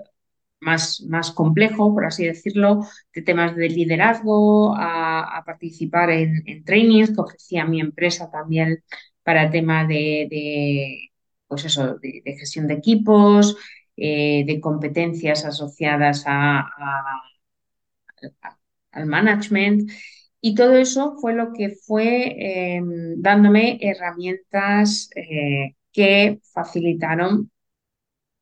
[0.60, 2.80] más, más complejo, por así decirlo,
[3.14, 8.82] de temas de liderazgo, a, participar en, trainings que ofrecía mi empresa también
[9.22, 11.10] para temas de,
[11.46, 13.56] pues eso, de, gestión de equipos,
[13.96, 16.68] eh, de competencias asociadas a
[18.92, 19.90] al management.
[20.40, 27.50] Y todo eso fue lo que fue em, dándome herramientas eh, que facilitaron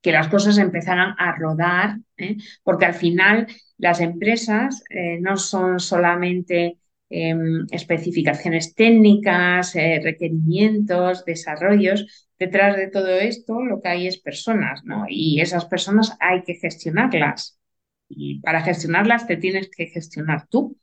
[0.03, 2.37] que las cosas empezaran a rodar, ¿eh?
[2.63, 3.47] porque al final
[3.79, 12.29] las empresas eh, no son solamente em, especificaciones técnicas, requerimientos, desarrollos.
[12.39, 15.07] Detrás de todo esto lo que hay es personas, ¿no?
[15.09, 17.59] Y esas personas hay que gestionarlas.
[18.17, 20.79] Y para gestionarlas te tienes que gestionar tú.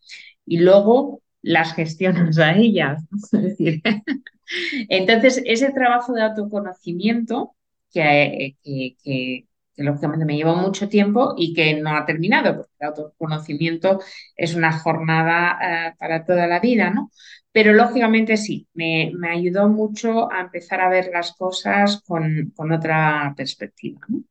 [0.46, 3.04] Y luego las gestionas a ellas.
[4.90, 7.56] entonces, ese trabajo de autoconocimiento
[7.92, 9.46] que, que,
[9.78, 14.00] lógicamente me llevó mucho tiempo y que no ha terminado, porque el autoconocimiento
[14.36, 15.58] es una jornada
[15.90, 17.12] eh, para toda la vida, ¿no?
[17.52, 23.34] Pero lógicamente sí, me, ayudó mucho a empezar a ver las cosas con, con otra
[23.36, 24.24] perspectiva, ¿no?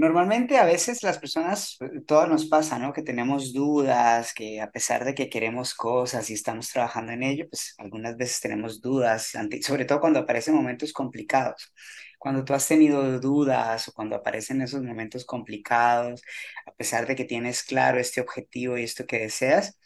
[0.00, 2.92] Normalmente a veces las personas, eh, todo nos pasa, ¿no?
[2.92, 7.48] Que tenemos dudas, que a pesar de que queremos cosas y estamos trabajando en ello,
[7.50, 9.32] pues algunas veces tenemos dudas,
[9.62, 11.74] sobre todo cuando aparecen momentos complicados.
[12.16, 16.22] Cuando tú has tenido dudas o cuando aparecen esos momentos complicados,
[16.66, 19.78] a pesar de que tienes claro este objetivo y esto que deseas,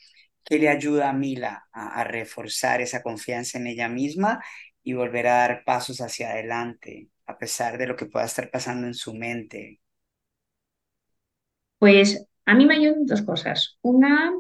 [0.44, 4.42] ¿qué le ayuda a Mila a, a reforzar esa confianza en ella misma
[4.83, 8.87] y volver a dar pasos hacia adelante, a pesar de lo que pueda estar pasando
[8.87, 9.82] en su mente?
[11.83, 13.77] Pues a mí me ayudan dos cosas.
[13.83, 14.33] Una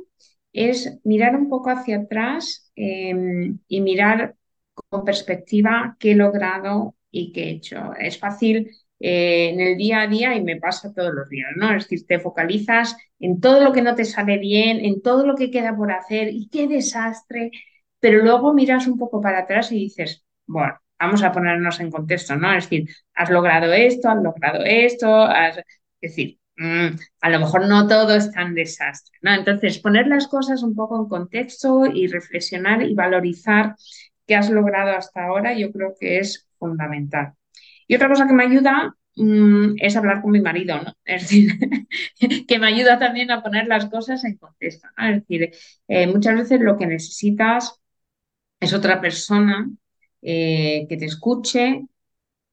[0.52, 4.36] es mirar un poco hacia atrás em, y mirar
[4.74, 7.94] con perspectiva qué he logrado y qué he hecho.
[7.98, 11.74] Es fácil eh, en el día a día y me pasa todos los días, ¿no?
[11.74, 15.34] Es decir, te focalizas en todo lo que no te sale bien, en todo lo
[15.34, 17.50] que queda por hacer y qué desastre,
[17.98, 22.36] pero luego miras un poco para atrás y dices, bueno, vamos a ponernos en contexto,
[22.36, 22.52] ¿no?
[22.54, 25.58] Es decir, has logrado esto, has logrado esto, es
[26.00, 29.32] decir, Mm, a lo mejor no todo es tan desastre, ¿no?
[29.34, 33.74] Entonces, poner las cosas un poco en contexto y reflexionar y valorizar
[34.26, 37.34] qué has logrado hasta ahora, yo creo que es fundamental.
[37.88, 40.92] Y otra cosa que me ayuda mm, es hablar con mi marido, ¿no?
[41.04, 41.52] Es decir,
[42.46, 44.88] que me ayuda también a poner las cosas en contexto.
[44.98, 45.50] Es decir,
[45.88, 47.80] eh, muchas veces lo que necesitas
[48.60, 49.70] es otra persona
[50.22, 51.86] eh, que te escuche,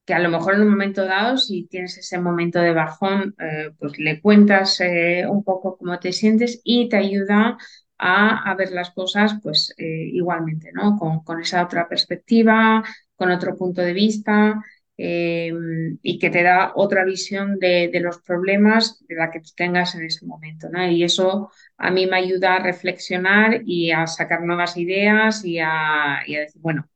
[0.09, 3.69] que a lo mejor en un momento dado, si tienes ese momento de bajón, eh,
[3.77, 7.59] pues le cuentas eh, un poco cómo te sientes y te ayuda
[7.99, 10.97] a, ver las cosas pues eh, igualmente, ¿no?
[10.97, 12.83] Con, esa otra perspectiva,
[13.15, 14.59] con otro punto de vista
[14.97, 20.05] y que te da otra visión de, los problemas de la que tú tengas en
[20.05, 20.85] ese momento, ¿no?
[20.89, 26.23] Y eso a mí me ayuda a reflexionar y a sacar nuevas ideas y a,
[26.27, 26.89] decir, bueno,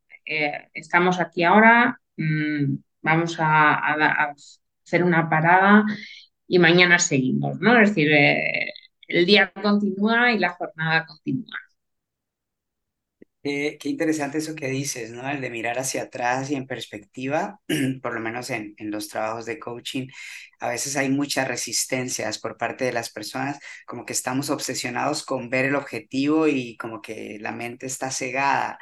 [0.73, 4.33] estamos aquí ahora, mm, vamos a,
[4.85, 5.85] hacer una parada
[6.47, 7.79] y mañana seguimos, ¿no?
[7.79, 8.71] Es decir, eh,
[9.07, 11.57] el día continúa y la jornada continúa.
[13.41, 15.29] qué interesante eso que dices, ¿no?
[15.29, 17.59] El de mirar hacia atrás y en perspectiva,
[18.01, 20.07] por lo menos en, en, los trabajos de coaching,
[20.61, 25.49] a veces hay muchas resistencias por parte de las personas, como que estamos obsesionados con
[25.49, 28.79] ver el objetivo y como que la mente está cegada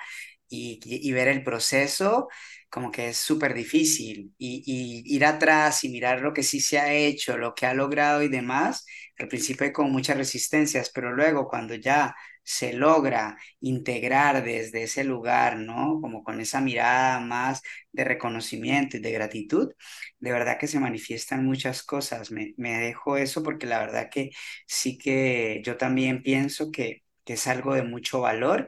[0.51, 2.27] y, y ver el proceso
[2.69, 6.93] como que es súper difícil y, ir atrás y mirar lo que sí se ha
[6.93, 8.85] hecho, lo que ha logrado y demás,
[9.19, 15.03] al principio hay como muchas resistencias, pero luego cuando ya se logra integrar desde ese
[15.03, 15.99] lugar, ¿no?
[16.01, 17.61] Como con esa mirada más
[17.91, 19.71] de reconocimiento y de gratitud,
[20.19, 22.31] de verdad que se manifiestan muchas cosas.
[22.31, 24.31] Me, me dejo eso porque la verdad que
[24.67, 28.67] sí que yo también pienso que, que es algo de mucho valor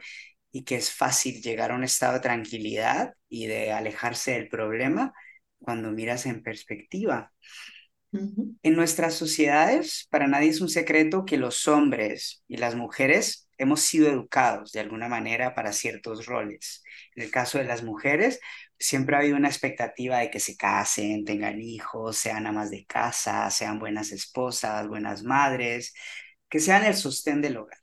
[0.54, 5.12] y que es fácil llegar a un estado de tranquilidad y de alejarse del problema
[5.58, 7.34] cuando miras en perspectiva.
[8.12, 13.82] En nuestras sociedades, para nadie es un secreto que los hombres y las mujeres hemos
[13.82, 16.84] sido educados de alguna manera para ciertos roles.
[17.16, 18.40] En el caso de las mujeres,
[18.78, 23.50] siempre ha habido una expectativa de que se casen, tengan hijos, sean amas de casa,
[23.50, 25.96] sean buenas esposas, buenas madres,
[26.48, 27.83] que sean el sostén del hogar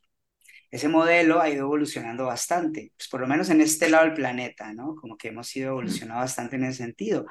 [0.70, 4.72] ese modelo ha ido evolucionando bastante, pues por lo menos en este lado del planeta,
[4.72, 4.94] ¿no?
[4.96, 7.26] Como que hemos ido evolucionando bastante en ese sentido.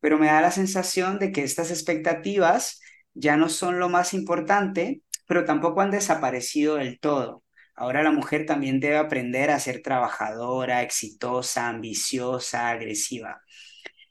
[0.00, 2.80] Pero me da la sensación de que estas expectativas
[3.14, 7.42] ya no son lo más importante, pero tampoco han desaparecido del todo.
[7.74, 13.40] Ahora la mujer también debe aprender a ser trabajadora, exitosa, ambiciosa, agresiva.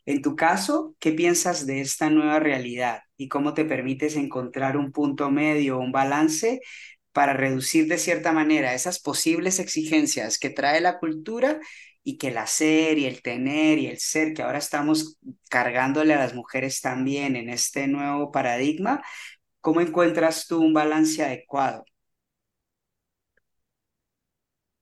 [0.05, 4.91] En tu caso, ¿qué piensas de esta nueva realidad y cómo te permites encontrar un
[4.91, 6.61] punto medio, un balance
[7.15, 11.61] para reducir de cierta manera esas posibles exigencias que trae la cultura
[12.03, 15.17] y que el hacer y el tener y el ser que ahora estamos
[15.49, 19.01] cargándole a las mujeres también en este nuevo paradigma,
[19.61, 21.85] ¿cómo encuentras tú un balance adecuado?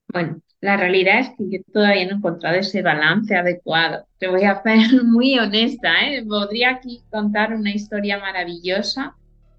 [0.08, 4.08] Bueno, la realidad es que yo todavía no he encontrado ese balance adecuado.
[4.18, 6.24] Te voy a ser muy honesta, ¿eh?
[6.26, 9.14] Podría aquí contar una historia maravillosa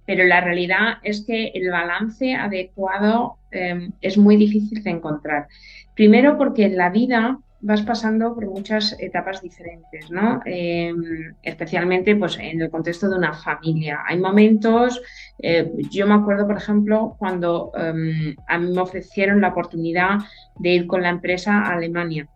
[0.05, 5.47] pero la realidad es que el balance adecuado em, es muy difícil de encontrar.
[5.95, 10.39] Primero porque en la vida vas pasando por muchas etapas diferentes, ¿no?
[10.45, 14.03] Em, especialmente pues, en el contexto de una familia.
[14.05, 15.01] Hay momentos,
[15.39, 20.19] eh, yo me acuerdo, por ejemplo, cuando em, a mí me ofrecieron la oportunidad
[20.59, 22.27] de ir con la empresa a Alemania.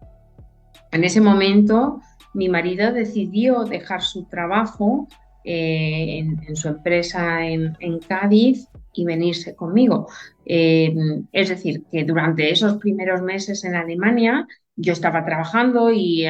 [0.91, 2.01] En ese momento,
[2.33, 5.07] mi marido decidió dejar su trabajo
[5.43, 10.07] eh, en, su empresa en, Cádiz y venirse conmigo.
[10.45, 10.93] Eh,
[11.31, 16.25] es decir, que durante esos primeros meses en Alemania yo estaba trabajando y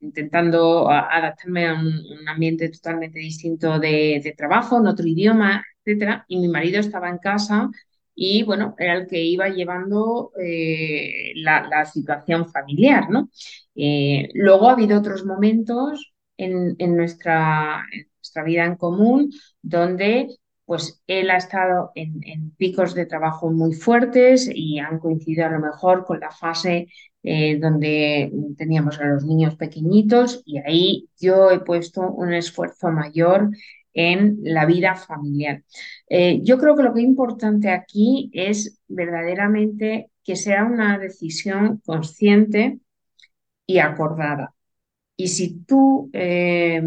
[0.00, 6.48] intentando adaptarme a un, ambiente totalmente distinto de, trabajo, en otro idioma, etcétera, y mi
[6.48, 7.70] marido estaba en casa
[8.14, 13.28] y bueno, era el que iba llevando eh, la, situación familiar, ¿no?
[14.34, 17.84] luego ha habido otros momentos en, nuestra,
[18.24, 20.28] nuestra vida en común, donde
[20.64, 25.60] pues él ha estado en, picos de trabajo muy fuertes y han coincidido a lo
[25.60, 26.88] mejor con la fase
[27.22, 33.50] eh, donde teníamos a los niños pequeñitos y ahí yo he puesto un esfuerzo mayor
[33.92, 35.62] en la vida familiar.
[36.08, 41.82] Eh, yo creo que lo que es importante aquí es verdaderamente que sea una decisión
[41.84, 42.80] consciente
[43.66, 44.54] y acordada.
[45.16, 46.82] Y si tú eh,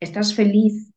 [0.00, 0.92] estás feliz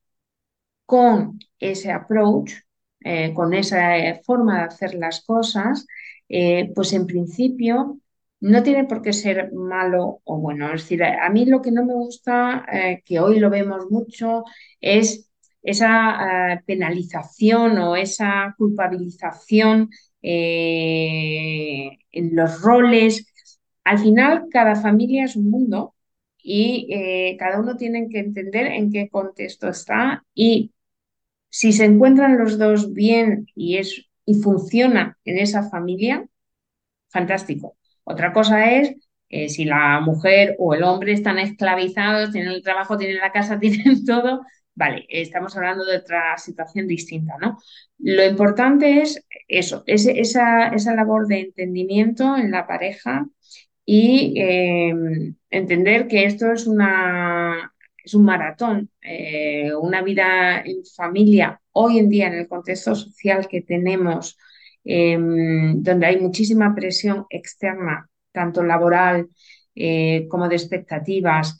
[0.85, 2.53] con ese approach,
[3.01, 5.85] eh, con esa eh, forma de hacer las cosas,
[6.27, 7.99] eh, pues en principio
[8.41, 10.67] no tiene por qué ser malo o bueno.
[10.73, 12.65] Es decir, a mí lo que no me gusta,
[13.05, 14.43] que hoy lo vemos mucho,
[14.81, 15.29] es
[15.61, 19.89] esa penalización o esa culpabilización
[20.21, 21.97] en
[22.35, 23.25] los roles.
[23.83, 25.95] Al final, cada familia es un mundo
[26.51, 30.73] y eh, cada uno tiene que entender en qué contexto está y
[31.47, 36.25] si se encuentran los dos bien y, es, y funciona en esa familia,
[37.09, 37.77] fantástico.
[38.03, 38.95] Otra cosa es
[39.29, 43.59] eh, si la mujer o el hombre están esclavizados, tienen el trabajo, tienen la casa,
[43.59, 44.41] tienen todo,
[44.73, 47.59] vale, estamos hablando de otra situación distinta, ¿no?
[47.99, 53.27] Lo importante es eso, esa, esa labor de entendimiento en la pareja
[53.91, 54.93] y eh,
[55.49, 57.73] entender que esto es, una,
[58.05, 63.47] es un maratón, eh, una vida en familia hoy en día en el contexto social
[63.47, 64.37] que tenemos,
[64.83, 69.29] em, donde hay muchísima presión externa, tanto laboral
[69.73, 71.59] eh, como de expectativas,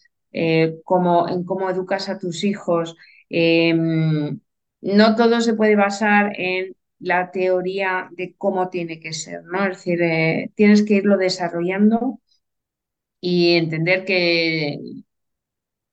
[0.84, 2.96] como en cómo educas a tus hijos.
[3.30, 4.40] Em,
[4.82, 9.66] no todo se puede basar en la teoría de cómo tiene que ser, ¿no?
[9.66, 12.20] Es decir, eh, tienes que irlo desarrollando
[13.22, 14.80] y entender que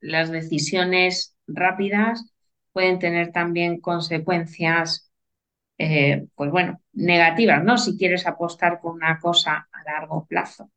[0.01, 2.25] las decisiones rápidas
[2.73, 5.11] pueden tener también consecuencias,
[5.79, 7.79] eh, pues bueno, negativas, ¿no?
[7.79, 10.71] Si quieres apostar por una cosa a largo plazo.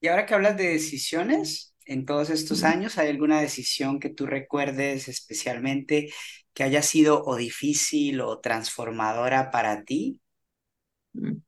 [0.00, 4.26] Y ahora que hablas de decisiones, en todos estos años, ¿hay alguna decisión que tú
[4.26, 6.10] recuerdes especialmente
[6.52, 10.20] que haya sido o difícil o transformadora para ti?
[11.12, 11.38] Mm.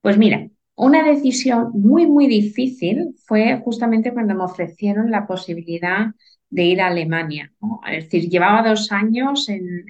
[0.00, 6.14] Pues mira, una decisión muy, muy difícil fue justamente cuando me ofrecieron la posibilidad
[6.50, 7.52] de ir a Alemania.
[7.90, 9.86] Es decir, llevaba dos años en,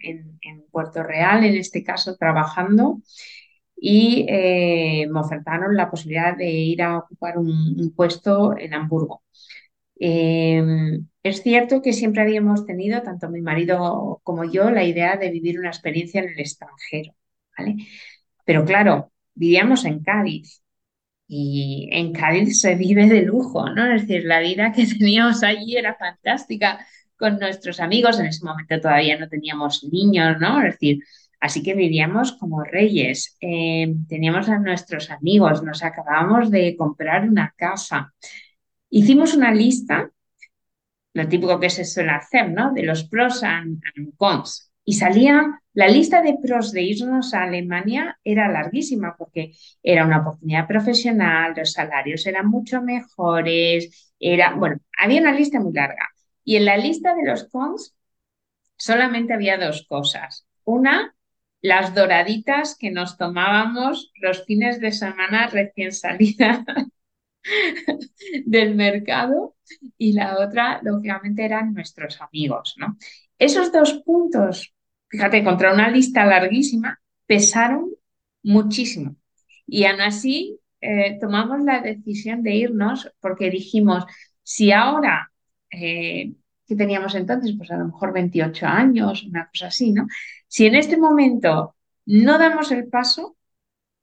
[0.70, 3.02] Puerto Real, en este caso, trabajando
[3.80, 9.22] y eh, me ofertaron la posibilidad de ir a ocupar un puesto en Hamburgo.
[10.00, 15.30] Em, es cierto que siempre habíamos tenido, tanto mi marido como yo, la idea de
[15.30, 17.14] vivir una experiencia en el extranjero,
[17.56, 17.76] ¿vale?
[18.44, 20.62] Pero claro, vivíamos en Cádiz
[21.28, 23.94] y en Cádiz se vive de lujo, ¿no?
[23.94, 28.80] Es decir, la vida que teníamos allí era fantástica con nuestros amigos, en ese momento
[28.80, 30.60] todavía no teníamos niños, ¿no?
[30.62, 31.00] Es decir,
[31.40, 37.54] así que vivíamos como reyes, em, teníamos a nuestros amigos, nos acabábamos de comprar una
[37.56, 38.12] casa.
[38.90, 40.10] Hicimos una lista,
[41.14, 42.72] lo típico que se suele hacer, ¿no?
[42.72, 43.80] De los pros and,
[44.16, 44.72] cons.
[44.84, 50.20] Y salía, la lista de pros de irnos a Alemania era larguísima porque era una
[50.20, 56.08] oportunidad profesional, los salarios eran mucho mejores, era, bueno, había una lista muy larga.
[56.44, 57.94] Y en la lista de los cons
[58.76, 60.46] solamente había dos cosas.
[60.64, 61.14] Una,
[61.60, 66.60] las doraditas que nos tomábamos los fines de semana recién salidas
[68.44, 69.56] del mercado
[69.96, 72.74] y la otra, lógicamente, eran nuestros amigos.
[72.78, 72.96] ¿no?
[73.38, 74.74] Esos dos puntos,
[75.08, 77.90] fíjate, contra una lista larguísima, pesaron
[78.42, 79.16] muchísimo.
[79.66, 84.04] Y aún así eh, tomamos la decisión de irnos porque dijimos,
[84.42, 85.30] si ahora
[85.70, 86.32] eh,
[86.66, 90.06] que teníamos entonces, pues a lo mejor 28 años, una cosa así, ¿no?
[90.48, 91.76] Si en este momento
[92.06, 93.36] no damos el paso,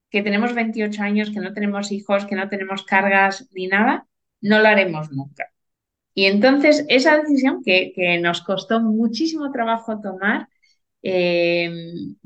[0.10, 4.08] que tenemos 28 años, que no tenemos hijos, que no tenemos cargas ni nada,
[4.42, 5.52] no lo haremos nunca.
[6.14, 10.48] Y entonces esa decisión que, nos costó muchísimo trabajo tomar,
[11.04, 11.70] eh,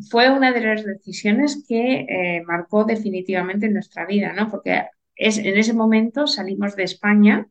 [0.09, 4.49] fue una de las decisiones que eh, marcó definitivamente nuestra vida, ¿no?
[4.49, 7.47] Porque es, en ese momento salimos de España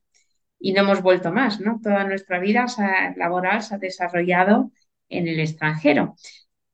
[0.60, 1.80] y no hemos vuelto más, ¿no?
[1.82, 2.66] Toda nuestra vida
[3.16, 4.70] laboral se ha desarrollado
[5.08, 6.14] en el extranjero.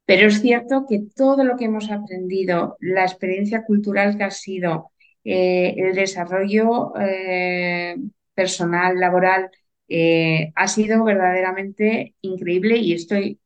[0.07, 4.93] Pero es cierto que todo lo que hemos aprendido, la experiencia cultural que ha sido,
[5.25, 7.97] eh, el desarrollo eh,
[8.35, 9.51] personal, laboral,
[9.89, 13.41] eh, ha sido verdaderamente increíble y estoy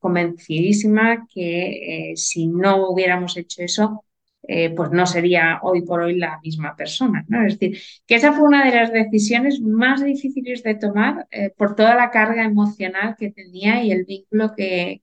[0.00, 4.04] convencidísima que si no hubiéramos hecho eso,
[4.42, 7.24] pues no sería hoy por hoy la misma persona.
[7.28, 7.46] ¿no?
[7.46, 11.94] Es decir, que esa fue una de las decisiones más difíciles de tomar por toda
[11.94, 15.02] la carga emocional que tenía y el vínculo que,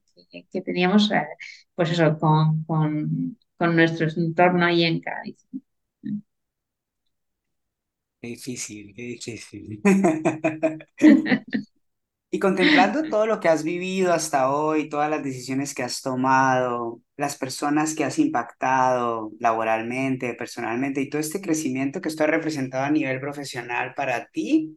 [0.50, 1.26] que, teníamos eh,
[1.74, 5.46] pues eso, con, con, con, nuestro entorno ahí en Cádiz.
[8.20, 9.80] Qué difícil, qué difícil.
[12.34, 17.00] Y contemplando todo lo que has vivido hasta hoy, todas las decisiones que has tomado,
[17.16, 22.82] las personas que has impactado laboralmente, personalmente y todo este crecimiento que esto ha representado
[22.82, 24.76] a nivel profesional para ti,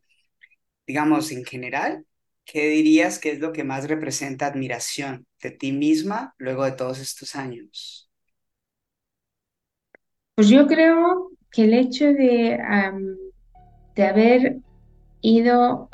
[0.88, 2.06] digamos, en general,
[2.52, 7.00] ¿qué dirías que es lo que más representa admiración de ti misma luego de todos
[7.00, 8.10] estos años?
[10.36, 12.58] Pues yo creo que el hecho de,
[13.96, 14.58] de haber
[15.22, 15.90] ido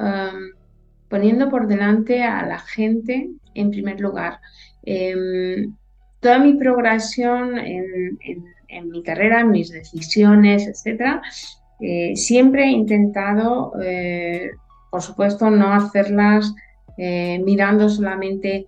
[1.09, 4.39] poniendo por delante a la gente en primer lugar.
[4.83, 5.75] Em,
[6.19, 11.21] toda mi progresión en, mi carrera, en mis decisiones, etcétera,
[11.79, 14.51] eh, siempre he intentado, eh,
[14.93, 16.53] por supuesto, no hacerlas
[16.99, 18.67] eh, mirando solamente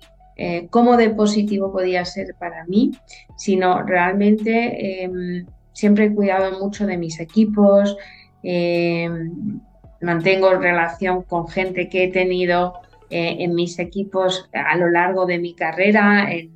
[0.70, 2.92] cómo de positivo podía ser para mí,
[3.38, 7.96] sino realmente em, siempre he cuidado mucho de mis equipos,
[8.42, 9.62] em,
[10.02, 12.74] mantengo relación con gente que he tenido
[13.10, 16.52] eh, en mis equipos a lo largo de mi carrera en,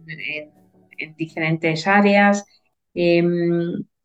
[1.16, 2.46] diferentes áreas.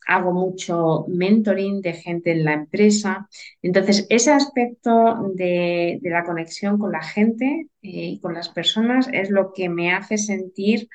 [0.07, 3.29] Hago mucho mentoring de gente en la empresa.
[3.63, 9.31] Entonces, ese aspecto de, la conexión con la gente eh, y con las personas es
[9.31, 10.89] lo que me hace sentir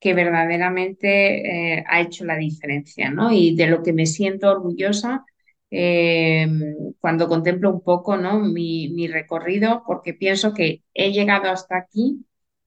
[0.00, 3.32] que verdaderamente eh, ha hecho la diferencia, ¿no?
[3.32, 5.24] Y de lo que me siento orgullosa
[5.76, 6.46] eh,
[7.00, 8.38] cuando contemplo un poco ¿no?
[8.38, 12.24] mi, recorrido, porque pienso que he llegado hasta aquí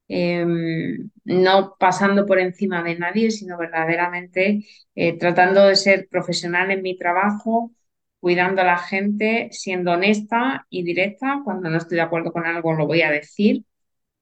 [0.07, 6.81] em, no pasando por encima de nadie, sino verdaderamente eh, tratando de ser profesional en
[6.81, 7.71] mi trabajo,
[8.19, 11.41] cuidando a la gente, siendo honesta y directa.
[11.43, 13.63] Cuando no estoy de acuerdo con algo lo voy a decir.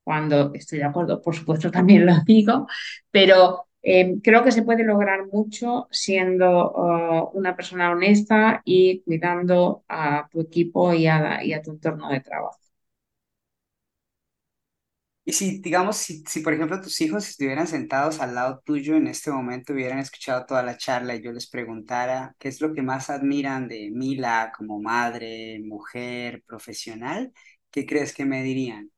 [0.04, 2.68] Cuando estoy de acuerdo, por supuesto, también lo digo,
[3.12, 9.84] pero Em, creo que se puede lograr mucho siendo uh, una persona honesta y cuidando
[9.88, 12.65] a tu equipo y a, tu entorno de trabajo.
[15.26, 19.08] Y si, digamos, si, si, por ejemplo tus hijos estuvieran sentados al lado tuyo en
[19.08, 22.84] este momento, hubieran escuchado toda la charla y yo les preguntara qué es lo que
[22.84, 27.34] más admiran de Mila como madre, mujer, profesional,
[27.72, 28.92] ¿qué crees que me dirían?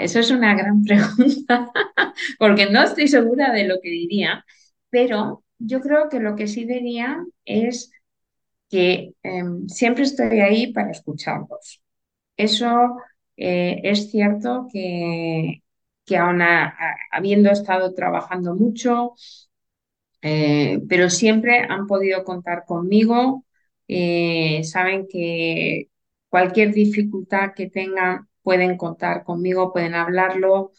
[0.00, 1.70] eso es una gran pregunta,
[2.38, 4.44] porque no estoy segura de lo que diría,
[4.90, 7.90] pero yo creo que lo que sí diría es
[8.70, 11.82] que em, siempre estoy ahí para escucharlos.
[12.36, 12.96] Eso
[13.36, 15.62] eh, es cierto que,
[16.04, 16.40] que aún
[17.12, 19.14] habiendo estado trabajando mucho,
[20.22, 23.44] eh, pero siempre han podido contar conmigo.
[23.88, 25.90] Eh, saben que
[26.28, 30.72] cualquier dificultad que tengan pueden contar conmigo, pueden hablarlo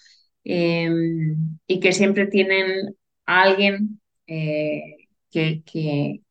[0.43, 2.95] y que siempre tienen
[3.25, 6.21] a alguien eh, que, que,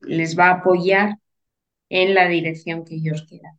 [0.00, 1.18] les va a apoyar
[1.88, 3.58] en la dirección que ellos quieran.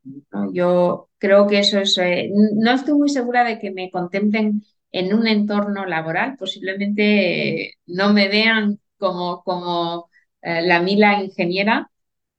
[0.53, 5.13] Yo creo que eso es, eh, no estoy muy segura de que me contemplen en
[5.13, 10.09] un entorno laboral, posiblemente eh, no me vean como, como
[10.41, 11.89] la Mila ingeniera,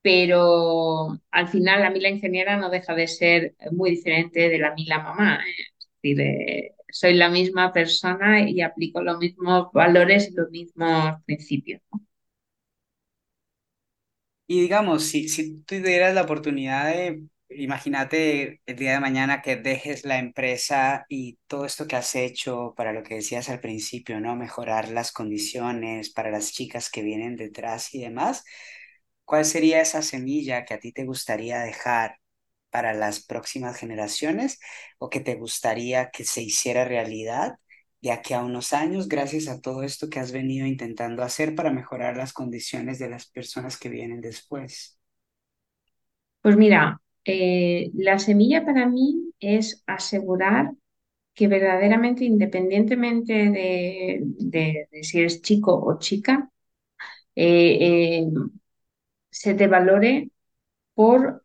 [0.03, 5.01] pero al final la ingeniera no deja de ser muy diferente de la mí la
[5.01, 5.37] mamá.
[5.37, 5.63] ¿eh?
[5.79, 11.23] Es decir, eh, soy la misma persona y aplico los mismos valores y los mismos
[11.27, 11.83] principios.
[14.51, 19.55] Y digamos, si, si tú tuvieras la oportunidad de, imagínate el día de mañana que
[19.57, 24.19] dejes la empresa y todo esto que has hecho para lo que decías al principio,
[24.21, 24.35] ¿no?
[24.37, 28.45] Mejorar las condiciones para las chicas que vienen detrás y demás
[29.25, 32.19] ¿Cuál sería esa semilla que a ti te gustaría dejar
[32.71, 34.61] para las próximas generaciones
[34.99, 37.57] o que te gustaría que se hiciera realidad
[38.01, 41.73] de aquí a unos años gracias a todo esto que has venido intentando hacer para
[41.73, 44.99] mejorar las condiciones de las personas que vienen después?
[46.43, 50.73] Pues mira, eh, la semilla para mí es asegurar
[51.35, 56.51] que verdaderamente, independientemente de, si eres chico o chica,
[57.35, 58.27] eh, eh,
[59.31, 60.31] se te valore
[60.95, 61.43] por,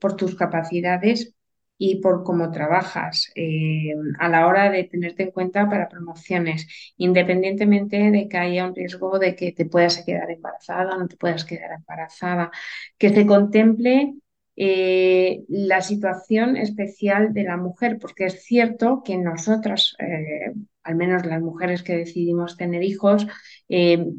[0.00, 1.34] por tus capacidades
[1.82, 6.66] y por cómo trabajas eh, a la hora de tenerte en cuenta para promociones,
[6.98, 11.16] independientemente de que haya un riesgo de que te puedas quedar embarazada o no te
[11.16, 12.50] puedas quedar embarazada,
[12.98, 14.12] que se contemple
[14.56, 20.52] eh, la situación especial de la mujer, porque es cierto que nosotras, eh,
[20.82, 23.26] al menos las mujeres que decidimos tener hijos,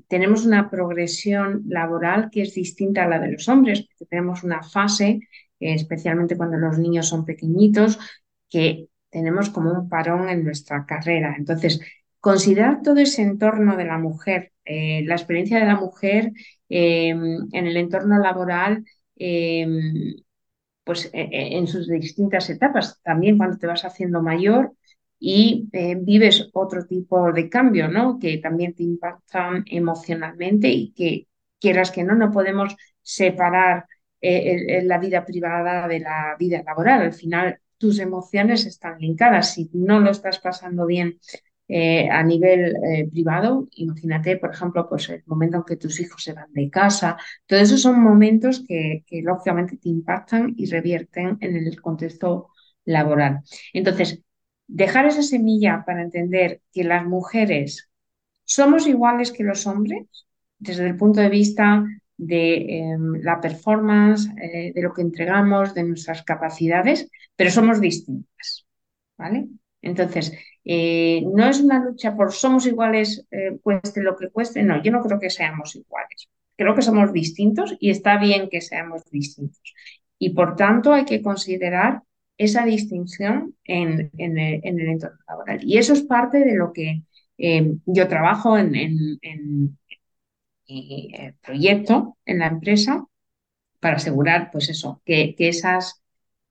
[0.08, 4.64] tenemos una progresión laboral que es distinta a la de los hombres, porque tenemos una
[4.64, 5.20] fase
[5.62, 8.00] especialmente cuando los niños son pequeñitos,
[8.50, 11.36] que tenemos como un parón en nuestra carrera.
[11.38, 11.82] Entonces,
[12.20, 16.32] considerar todo ese entorno de la mujer, eh, la experiencia de la mujer
[16.70, 18.86] eh, en el entorno laboral,
[19.18, 19.68] eh,
[20.84, 24.74] pues en sus distintas etapas, también cuando te vas haciendo mayor
[25.20, 28.18] y vives otro tipo de cambio, ¿no?
[28.20, 31.28] Que también te impactan emocionalmente y que
[31.60, 33.86] quieras que no, no podemos separar
[34.22, 37.02] eh, la vida privada de la vida laboral.
[37.02, 39.54] Al final, tus emociones están linkadas.
[39.54, 41.20] Si no lo estás pasando bien
[41.68, 46.24] eh, a nivel eh, privado, imagínate, por ejemplo, pues el momento en que tus hijos
[46.24, 47.18] se van de casa.
[47.46, 52.50] Todos esos son momentos que, que lógicamente te impactan y revierten en el contexto
[52.86, 53.42] laboral.
[53.74, 54.22] Entonces,
[54.68, 57.90] dejar esa semilla para entender que las mujeres
[58.44, 60.08] somos iguales que los hombres
[60.60, 61.86] desde el punto de vista
[62.18, 68.66] de em, la performance, eh, de lo que entregamos, de nuestras capacidades, pero somos distintas.
[69.18, 69.48] ¿Vale?
[69.82, 70.34] Entonces,
[70.64, 74.64] eh, no es una lucha por somos iguales, eh, cueste lo que cueste.
[74.64, 76.30] No, yo no creo que seamos iguales.
[76.56, 79.74] Creo que somos distintos y está bien que seamos distintos.
[80.20, 82.04] Y por tanto hay que considerar
[82.38, 85.60] esa distinción en, el, entorno laboral.
[85.64, 87.04] Y eso es parte de lo que
[87.38, 89.20] em, yo trabajo en,
[90.72, 93.06] eh, proyecto en la empresa
[93.80, 96.02] para asegurar, pues eso, que, esas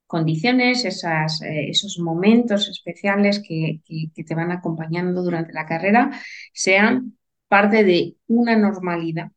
[0.07, 3.81] condiciones, esas, eh, esos momentos especiales que,
[4.15, 6.11] te van acompañando durante la carrera
[6.53, 7.19] sean
[7.49, 9.33] parte de una normalidad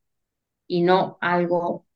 [0.67, 1.87] y no algo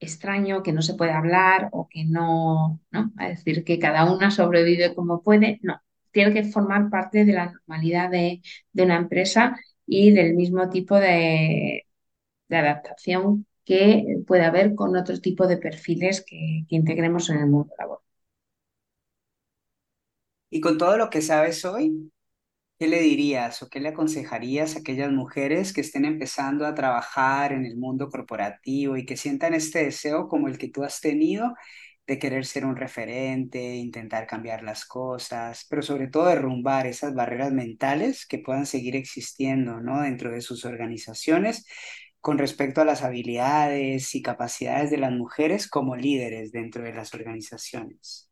[0.00, 3.12] extraño que no se puede hablar o que no, ¿no?
[3.20, 5.80] Es decir, que cada una sobrevive como puede, no,
[6.12, 8.42] tiene que formar parte de la normalidad de
[8.74, 11.87] una empresa y del mismo tipo de,
[12.48, 17.74] de adaptación que puede haber con otro tipo de perfiles que, integremos en el mundo
[17.78, 18.02] laboral.
[20.50, 22.10] Y con todo lo que sabes hoy,
[22.78, 27.52] ¿qué le dirías o qué le aconsejarías a aquellas mujeres que estén empezando a trabajar
[27.52, 31.54] en el mundo corporativo y que sientan este deseo como el que tú has tenido
[32.06, 37.52] de querer ser un referente, intentar cambiar las cosas, pero sobre todo derrumbar esas barreras
[37.52, 40.00] mentales que puedan seguir existiendo ¿no?
[40.00, 41.66] dentro de sus organizaciones
[42.28, 47.14] con respecto a las habilidades y capacidades de las mujeres como líderes dentro de las
[47.14, 48.30] organizaciones?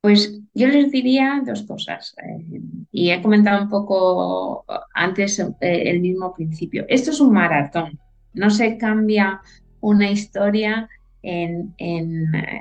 [0.00, 2.14] Pues yo les diría dos cosas.
[2.22, 2.60] Eh,
[2.92, 4.64] y he comentado un poco
[4.94, 6.84] antes eh, el mismo principio.
[6.88, 7.98] Esto es un maratón.
[8.32, 9.40] No se cambia
[9.80, 10.88] una historia
[11.22, 12.60] en, eh,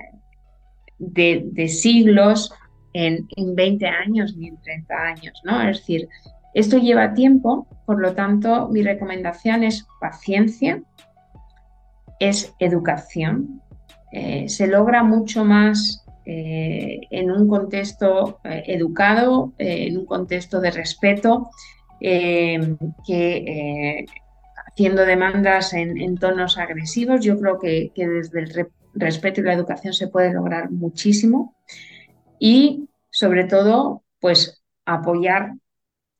[0.97, 2.51] de, siglos
[2.93, 5.39] en, en, 20 años ni en 30 años.
[5.43, 5.61] ¿no?
[5.61, 6.09] Es decir,
[6.53, 10.81] esto lleva tiempo, por lo tanto, mi recomendación es paciencia,
[12.19, 13.61] es educación.
[14.11, 20.71] Eh, se logra mucho más eh, en un contexto eh, educado, en un contexto de
[20.71, 21.49] respeto,
[21.99, 24.05] que
[24.67, 27.25] haciendo demandas en, tonos agresivos.
[27.25, 31.55] Yo creo que, que desde el respeto y la educación se puede lograr muchísimo.
[32.39, 35.55] Y sobre todo, pues apoyar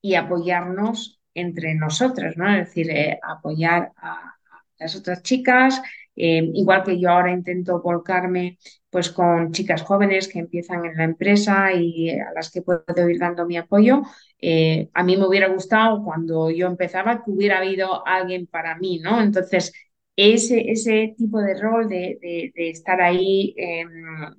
[0.01, 2.49] y apoyarnos entre nosotras, ¿no?
[2.51, 4.35] Es decir, eh, apoyar a,
[4.79, 5.81] las otras chicas,
[6.15, 8.57] eh, igual que yo ahora intento volcarme
[8.89, 13.19] pues con chicas jóvenes que empiezan en la empresa y a las que puedo ir
[13.19, 14.01] dando mi apoyo.
[14.41, 18.99] Eh, a mí me hubiera gustado cuando yo empezaba que hubiera habido alguien para mí,
[18.99, 19.21] ¿no?
[19.21, 19.73] Entonces,
[20.15, 23.89] ese, ese tipo de rol de, de, estar ahí em,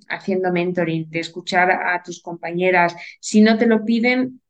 [0.09, 4.41] haciendo mentoring, de escuchar a tus compañeras, si no te lo piden,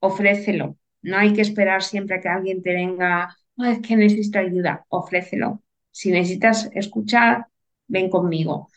[0.00, 0.76] ofrécelo.
[1.02, 5.62] No hay que esperar siempre que alguien te venga, es que necesito ayuda, ofrécelo.
[5.90, 7.46] Si necesitas escuchar,
[7.86, 8.68] ven conmigo.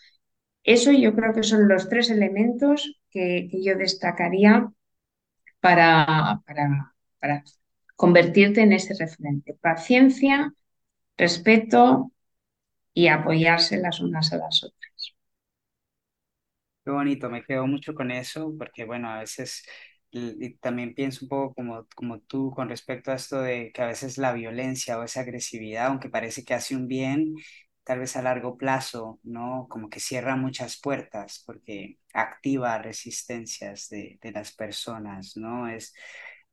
[0.63, 4.71] Eso yo creo que son los tres elementos que, yo destacaría
[5.59, 6.41] para,
[7.19, 7.43] para,
[7.95, 9.57] convertirte en ese referente.
[9.59, 10.53] Paciencia,
[11.17, 12.11] respeto
[12.93, 15.15] y apoyarse las unas a las otras.
[16.85, 19.65] Qué bonito, me quedo mucho con eso porque, bueno, a veces
[20.11, 23.87] y también pienso un poco como, como tú con respecto a esto de que a
[23.87, 27.35] veces la violencia o esa agresividad, aunque parece que hace un bien,
[27.83, 29.67] tal vez a largo plazo, ¿no?
[29.69, 35.67] Como que cierra muchas puertas porque activa resistencias de, de las personas, ¿no?
[35.69, 35.93] Es,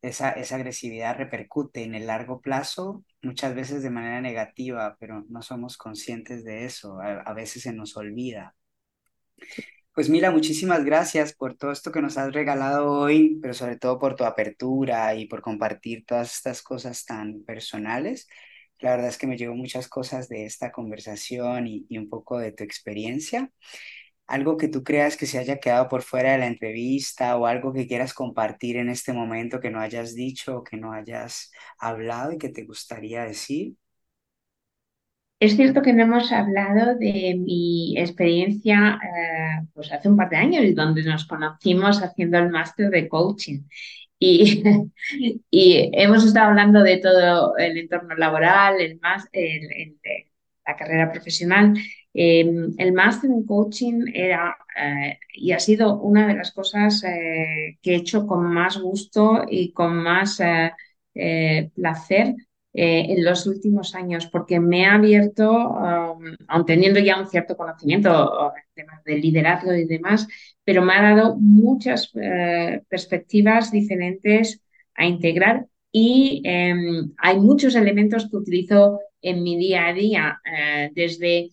[0.03, 5.43] esa, esa agresividad repercute en el largo plazo, muchas veces de manera negativa, pero no
[5.43, 8.55] somos conscientes de eso, a, a veces se nos olvida.
[9.97, 13.99] Pues Mila, muchísimas gracias por todo esto que nos has regalado hoy, pero sobre todo
[13.99, 18.29] por tu apertura y por compartir todas estas cosas tan personales.
[18.81, 22.39] La verdad es que me llevo muchas cosas de esta conversación y, y un poco
[22.39, 23.51] de tu experiencia.
[24.27, 27.73] Algo que tú creas que se haya quedado por fuera de la entrevista o algo
[27.73, 32.33] que quieras compartir en este momento que no hayas dicho o que no hayas hablado
[32.33, 33.77] y que te gustaría decir.
[35.39, 40.37] Es cierto que no hemos hablado de mi experiencia eh, pues hace un par de
[40.37, 43.65] años, donde nos conocimos haciendo el máster de coaching.
[44.19, 44.63] Y,
[45.51, 49.29] y, hemos estado hablando de todo el entorno laboral, el más,
[50.67, 51.75] la carrera profesional.
[52.15, 57.79] Em, el máster en coaching era eh, y ha sido una de las cosas eh,
[57.83, 60.41] que he hecho con más gusto y con más
[61.75, 62.35] placer
[62.79, 67.57] eh, en los últimos años, porque me ha abierto, um, aun teniendo ya un cierto
[67.57, 70.29] conocimiento en temas de liderazgo y demás,
[70.63, 74.61] pero me ha dado muchas eh, perspectivas diferentes
[74.95, 80.91] a integrar y em, hay muchos elementos que utilizo en mi día a día, eh,
[80.95, 81.53] desde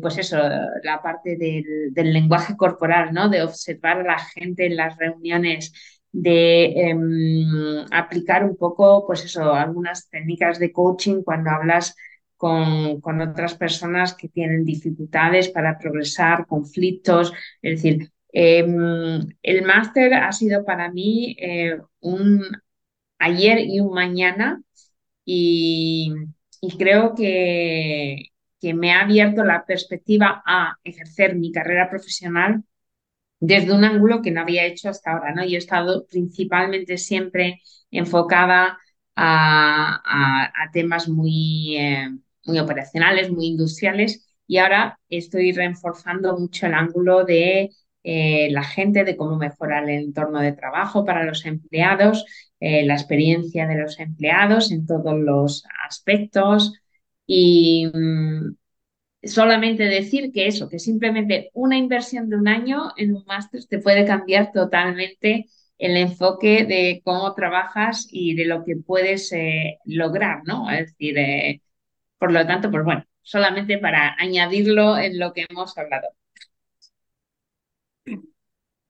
[0.00, 0.38] pues eso,
[0.84, 3.28] la parte del, del, lenguaje corporal, ¿no?
[3.28, 5.72] De observar a la gente en las reuniones,
[6.16, 11.94] de em, aplicar un poco, pues eso, algunas técnicas de coaching cuando hablas
[12.38, 17.32] con, otras personas que tienen dificultades para progresar, conflictos.
[17.62, 22.42] Es decir, em, el máster ha sido para mí eh, un
[23.18, 24.62] ayer y un mañana
[25.24, 26.12] y,
[26.62, 32.64] y creo que, que me ha abierto la perspectiva a ejercer mi carrera profesional
[33.40, 35.44] desde un ángulo que no había hecho hasta ahora, ¿no?
[35.44, 37.60] Yo he estado principalmente siempre
[37.90, 38.78] enfocada
[39.16, 42.10] a, temas muy, eh,
[42.44, 47.70] muy operacionales, muy industriales, y ahora estoy reforzando mucho el ángulo de
[48.04, 52.24] eh, la gente, de cómo mejorar el entorno de trabajo para los empleados,
[52.60, 56.72] eh, la experiencia de los empleados en todos los aspectos.
[57.26, 58.54] Y, mm,
[59.28, 63.78] solamente decir que eso, que simplemente una inversión de un año en un máster te
[63.78, 65.46] puede cambiar totalmente
[65.78, 70.70] el enfoque de cómo trabajas y de lo que puedes eh, lograr, ¿no?
[70.70, 71.62] Es decir, eh,
[72.18, 76.08] por lo tanto, pues bueno, solamente para añadirlo en lo que hemos hablado.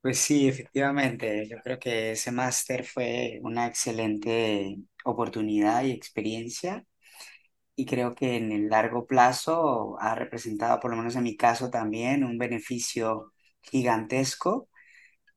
[0.01, 6.84] Pues sí, efectivamente, yo creo que ese máster fue una excelente oportunidad y experiencia
[7.77, 11.70] y creo que en el largo plazo ha representado, por lo menos en mi caso
[11.70, 14.68] también, un beneficio gigantesco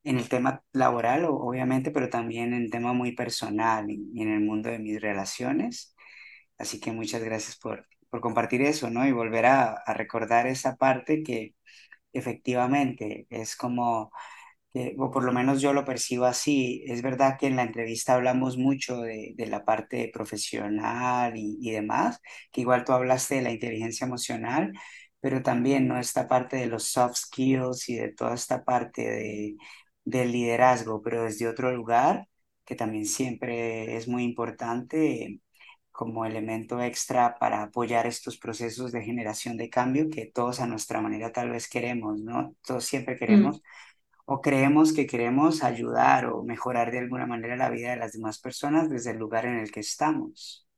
[0.04, 4.40] en el tema laboral, obviamente, pero también en el tema muy personal y, en el
[4.40, 5.94] mundo de mis relaciones.
[6.58, 9.06] Así que muchas gracias por, por compartir eso, ¿no?
[9.06, 11.54] Y volver a, a recordar esa parte que
[12.12, 14.12] efectivamente es como
[14.98, 16.84] o por lo menos yo lo percibo así.
[16.86, 21.72] Es verdad que en la entrevista hablamos mucho de, de la parte profesional y, y,
[21.72, 22.20] demás,
[22.52, 24.72] que igual tú hablaste de la inteligencia emocional,
[25.20, 25.98] pero también ¿no?
[25.98, 29.56] esta parte de los soft skills y de toda esta parte de,
[30.04, 32.28] del liderazgo, pero desde otro lugar,
[32.64, 35.40] que también siempre es muy importante
[35.90, 41.00] como elemento extra para apoyar estos procesos de generación de cambio que todos a nuestra
[41.02, 42.56] manera tal vez queremos, ¿no?
[42.64, 43.60] Todos siempre mm.
[44.32, 48.38] O creemos que queremos ayudar o mejorar de alguna manera la vida de las demás
[48.38, 50.68] personas desde el lugar en el que estamos.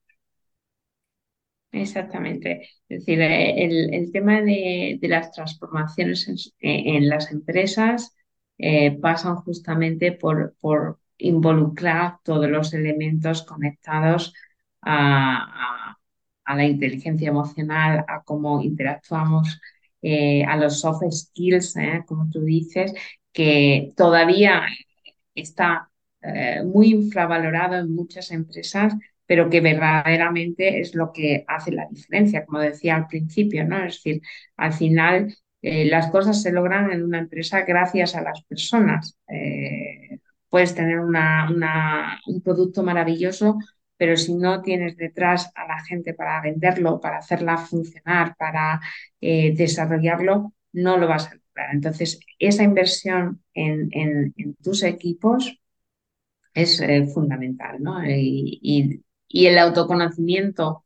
[1.71, 2.63] Exactamente.
[2.89, 3.63] Es decir, eh,
[3.95, 8.17] el, tema de, las transformaciones en, las empresas
[8.57, 14.33] eh, pasan justamente por, por, involucrar todos los elementos conectados
[14.81, 15.99] a,
[16.47, 19.61] la inteligencia emocional, a cómo interactuamos,
[20.01, 21.75] eh, a los soft skills,
[22.07, 22.93] como tú dices,
[23.33, 24.63] que todavía
[25.35, 25.91] está
[26.23, 28.95] eh, muy infravalorado en muchas empresas,
[29.27, 33.79] pero que verdaderamente es lo que hace la diferencia, como decía al principio, ¿no?
[33.85, 34.23] Es decir,
[34.57, 39.17] al final eh, las cosas se logran en una empresa gracias a las personas.
[39.29, 40.19] Eh,
[40.49, 43.59] puedes tener una, un producto maravilloso,
[43.97, 48.81] pero si no tienes detrás a la gente para venderlo, para hacerla funcionar, para
[49.21, 51.42] desarrollarlo, no lo vas a.
[51.73, 55.59] Entonces, esa inversión en, tus equipos
[56.55, 56.83] es
[57.15, 58.05] fundamental, ¿no?
[58.07, 60.85] y, y el autoconocimiento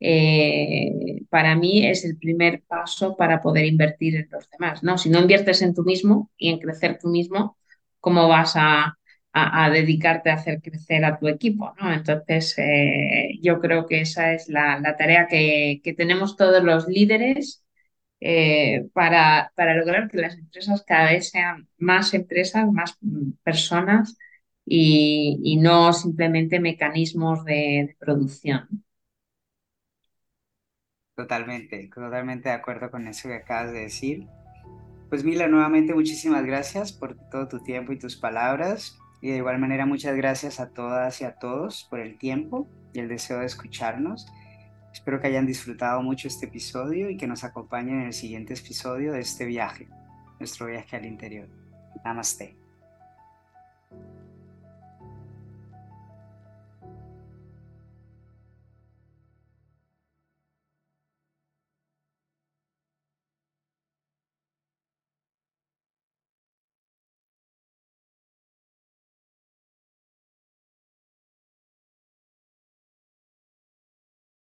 [0.00, 4.82] eh, para mí es el primer paso para poder invertir en los demás.
[4.82, 4.98] ¿no?
[4.98, 7.56] Si no inviertes en tú mismo y en crecer tú mismo,
[8.00, 8.94] ¿cómo vas a,
[9.72, 11.72] dedicarte a hacer crecer a tu equipo?
[11.80, 11.92] ¿no?
[11.92, 17.64] Entonces, eh, yo creo que esa es la, tarea que, tenemos todos los líderes
[18.20, 22.98] eh, para, para lograr que las empresas cada vez sean más empresas, más
[23.44, 24.16] personas
[24.68, 28.84] y, no simplemente mecanismos de, producción.
[31.14, 34.26] Totalmente, totalmente de acuerdo con eso que acabas de decir.
[35.08, 38.98] Pues Mila, nuevamente muchísimas gracias por todo tu tiempo y tus palabras.
[39.20, 43.00] Y de igual manera muchas gracias a todas y a todos por el tiempo y
[43.00, 44.26] el deseo de escucharnos.
[44.98, 49.12] Espero que hayan disfrutado mucho este episodio y que nos acompañen en el siguiente episodio
[49.12, 49.88] de este viaje,
[50.40, 51.48] nuestro viaje al interior.
[52.04, 52.57] Namaste.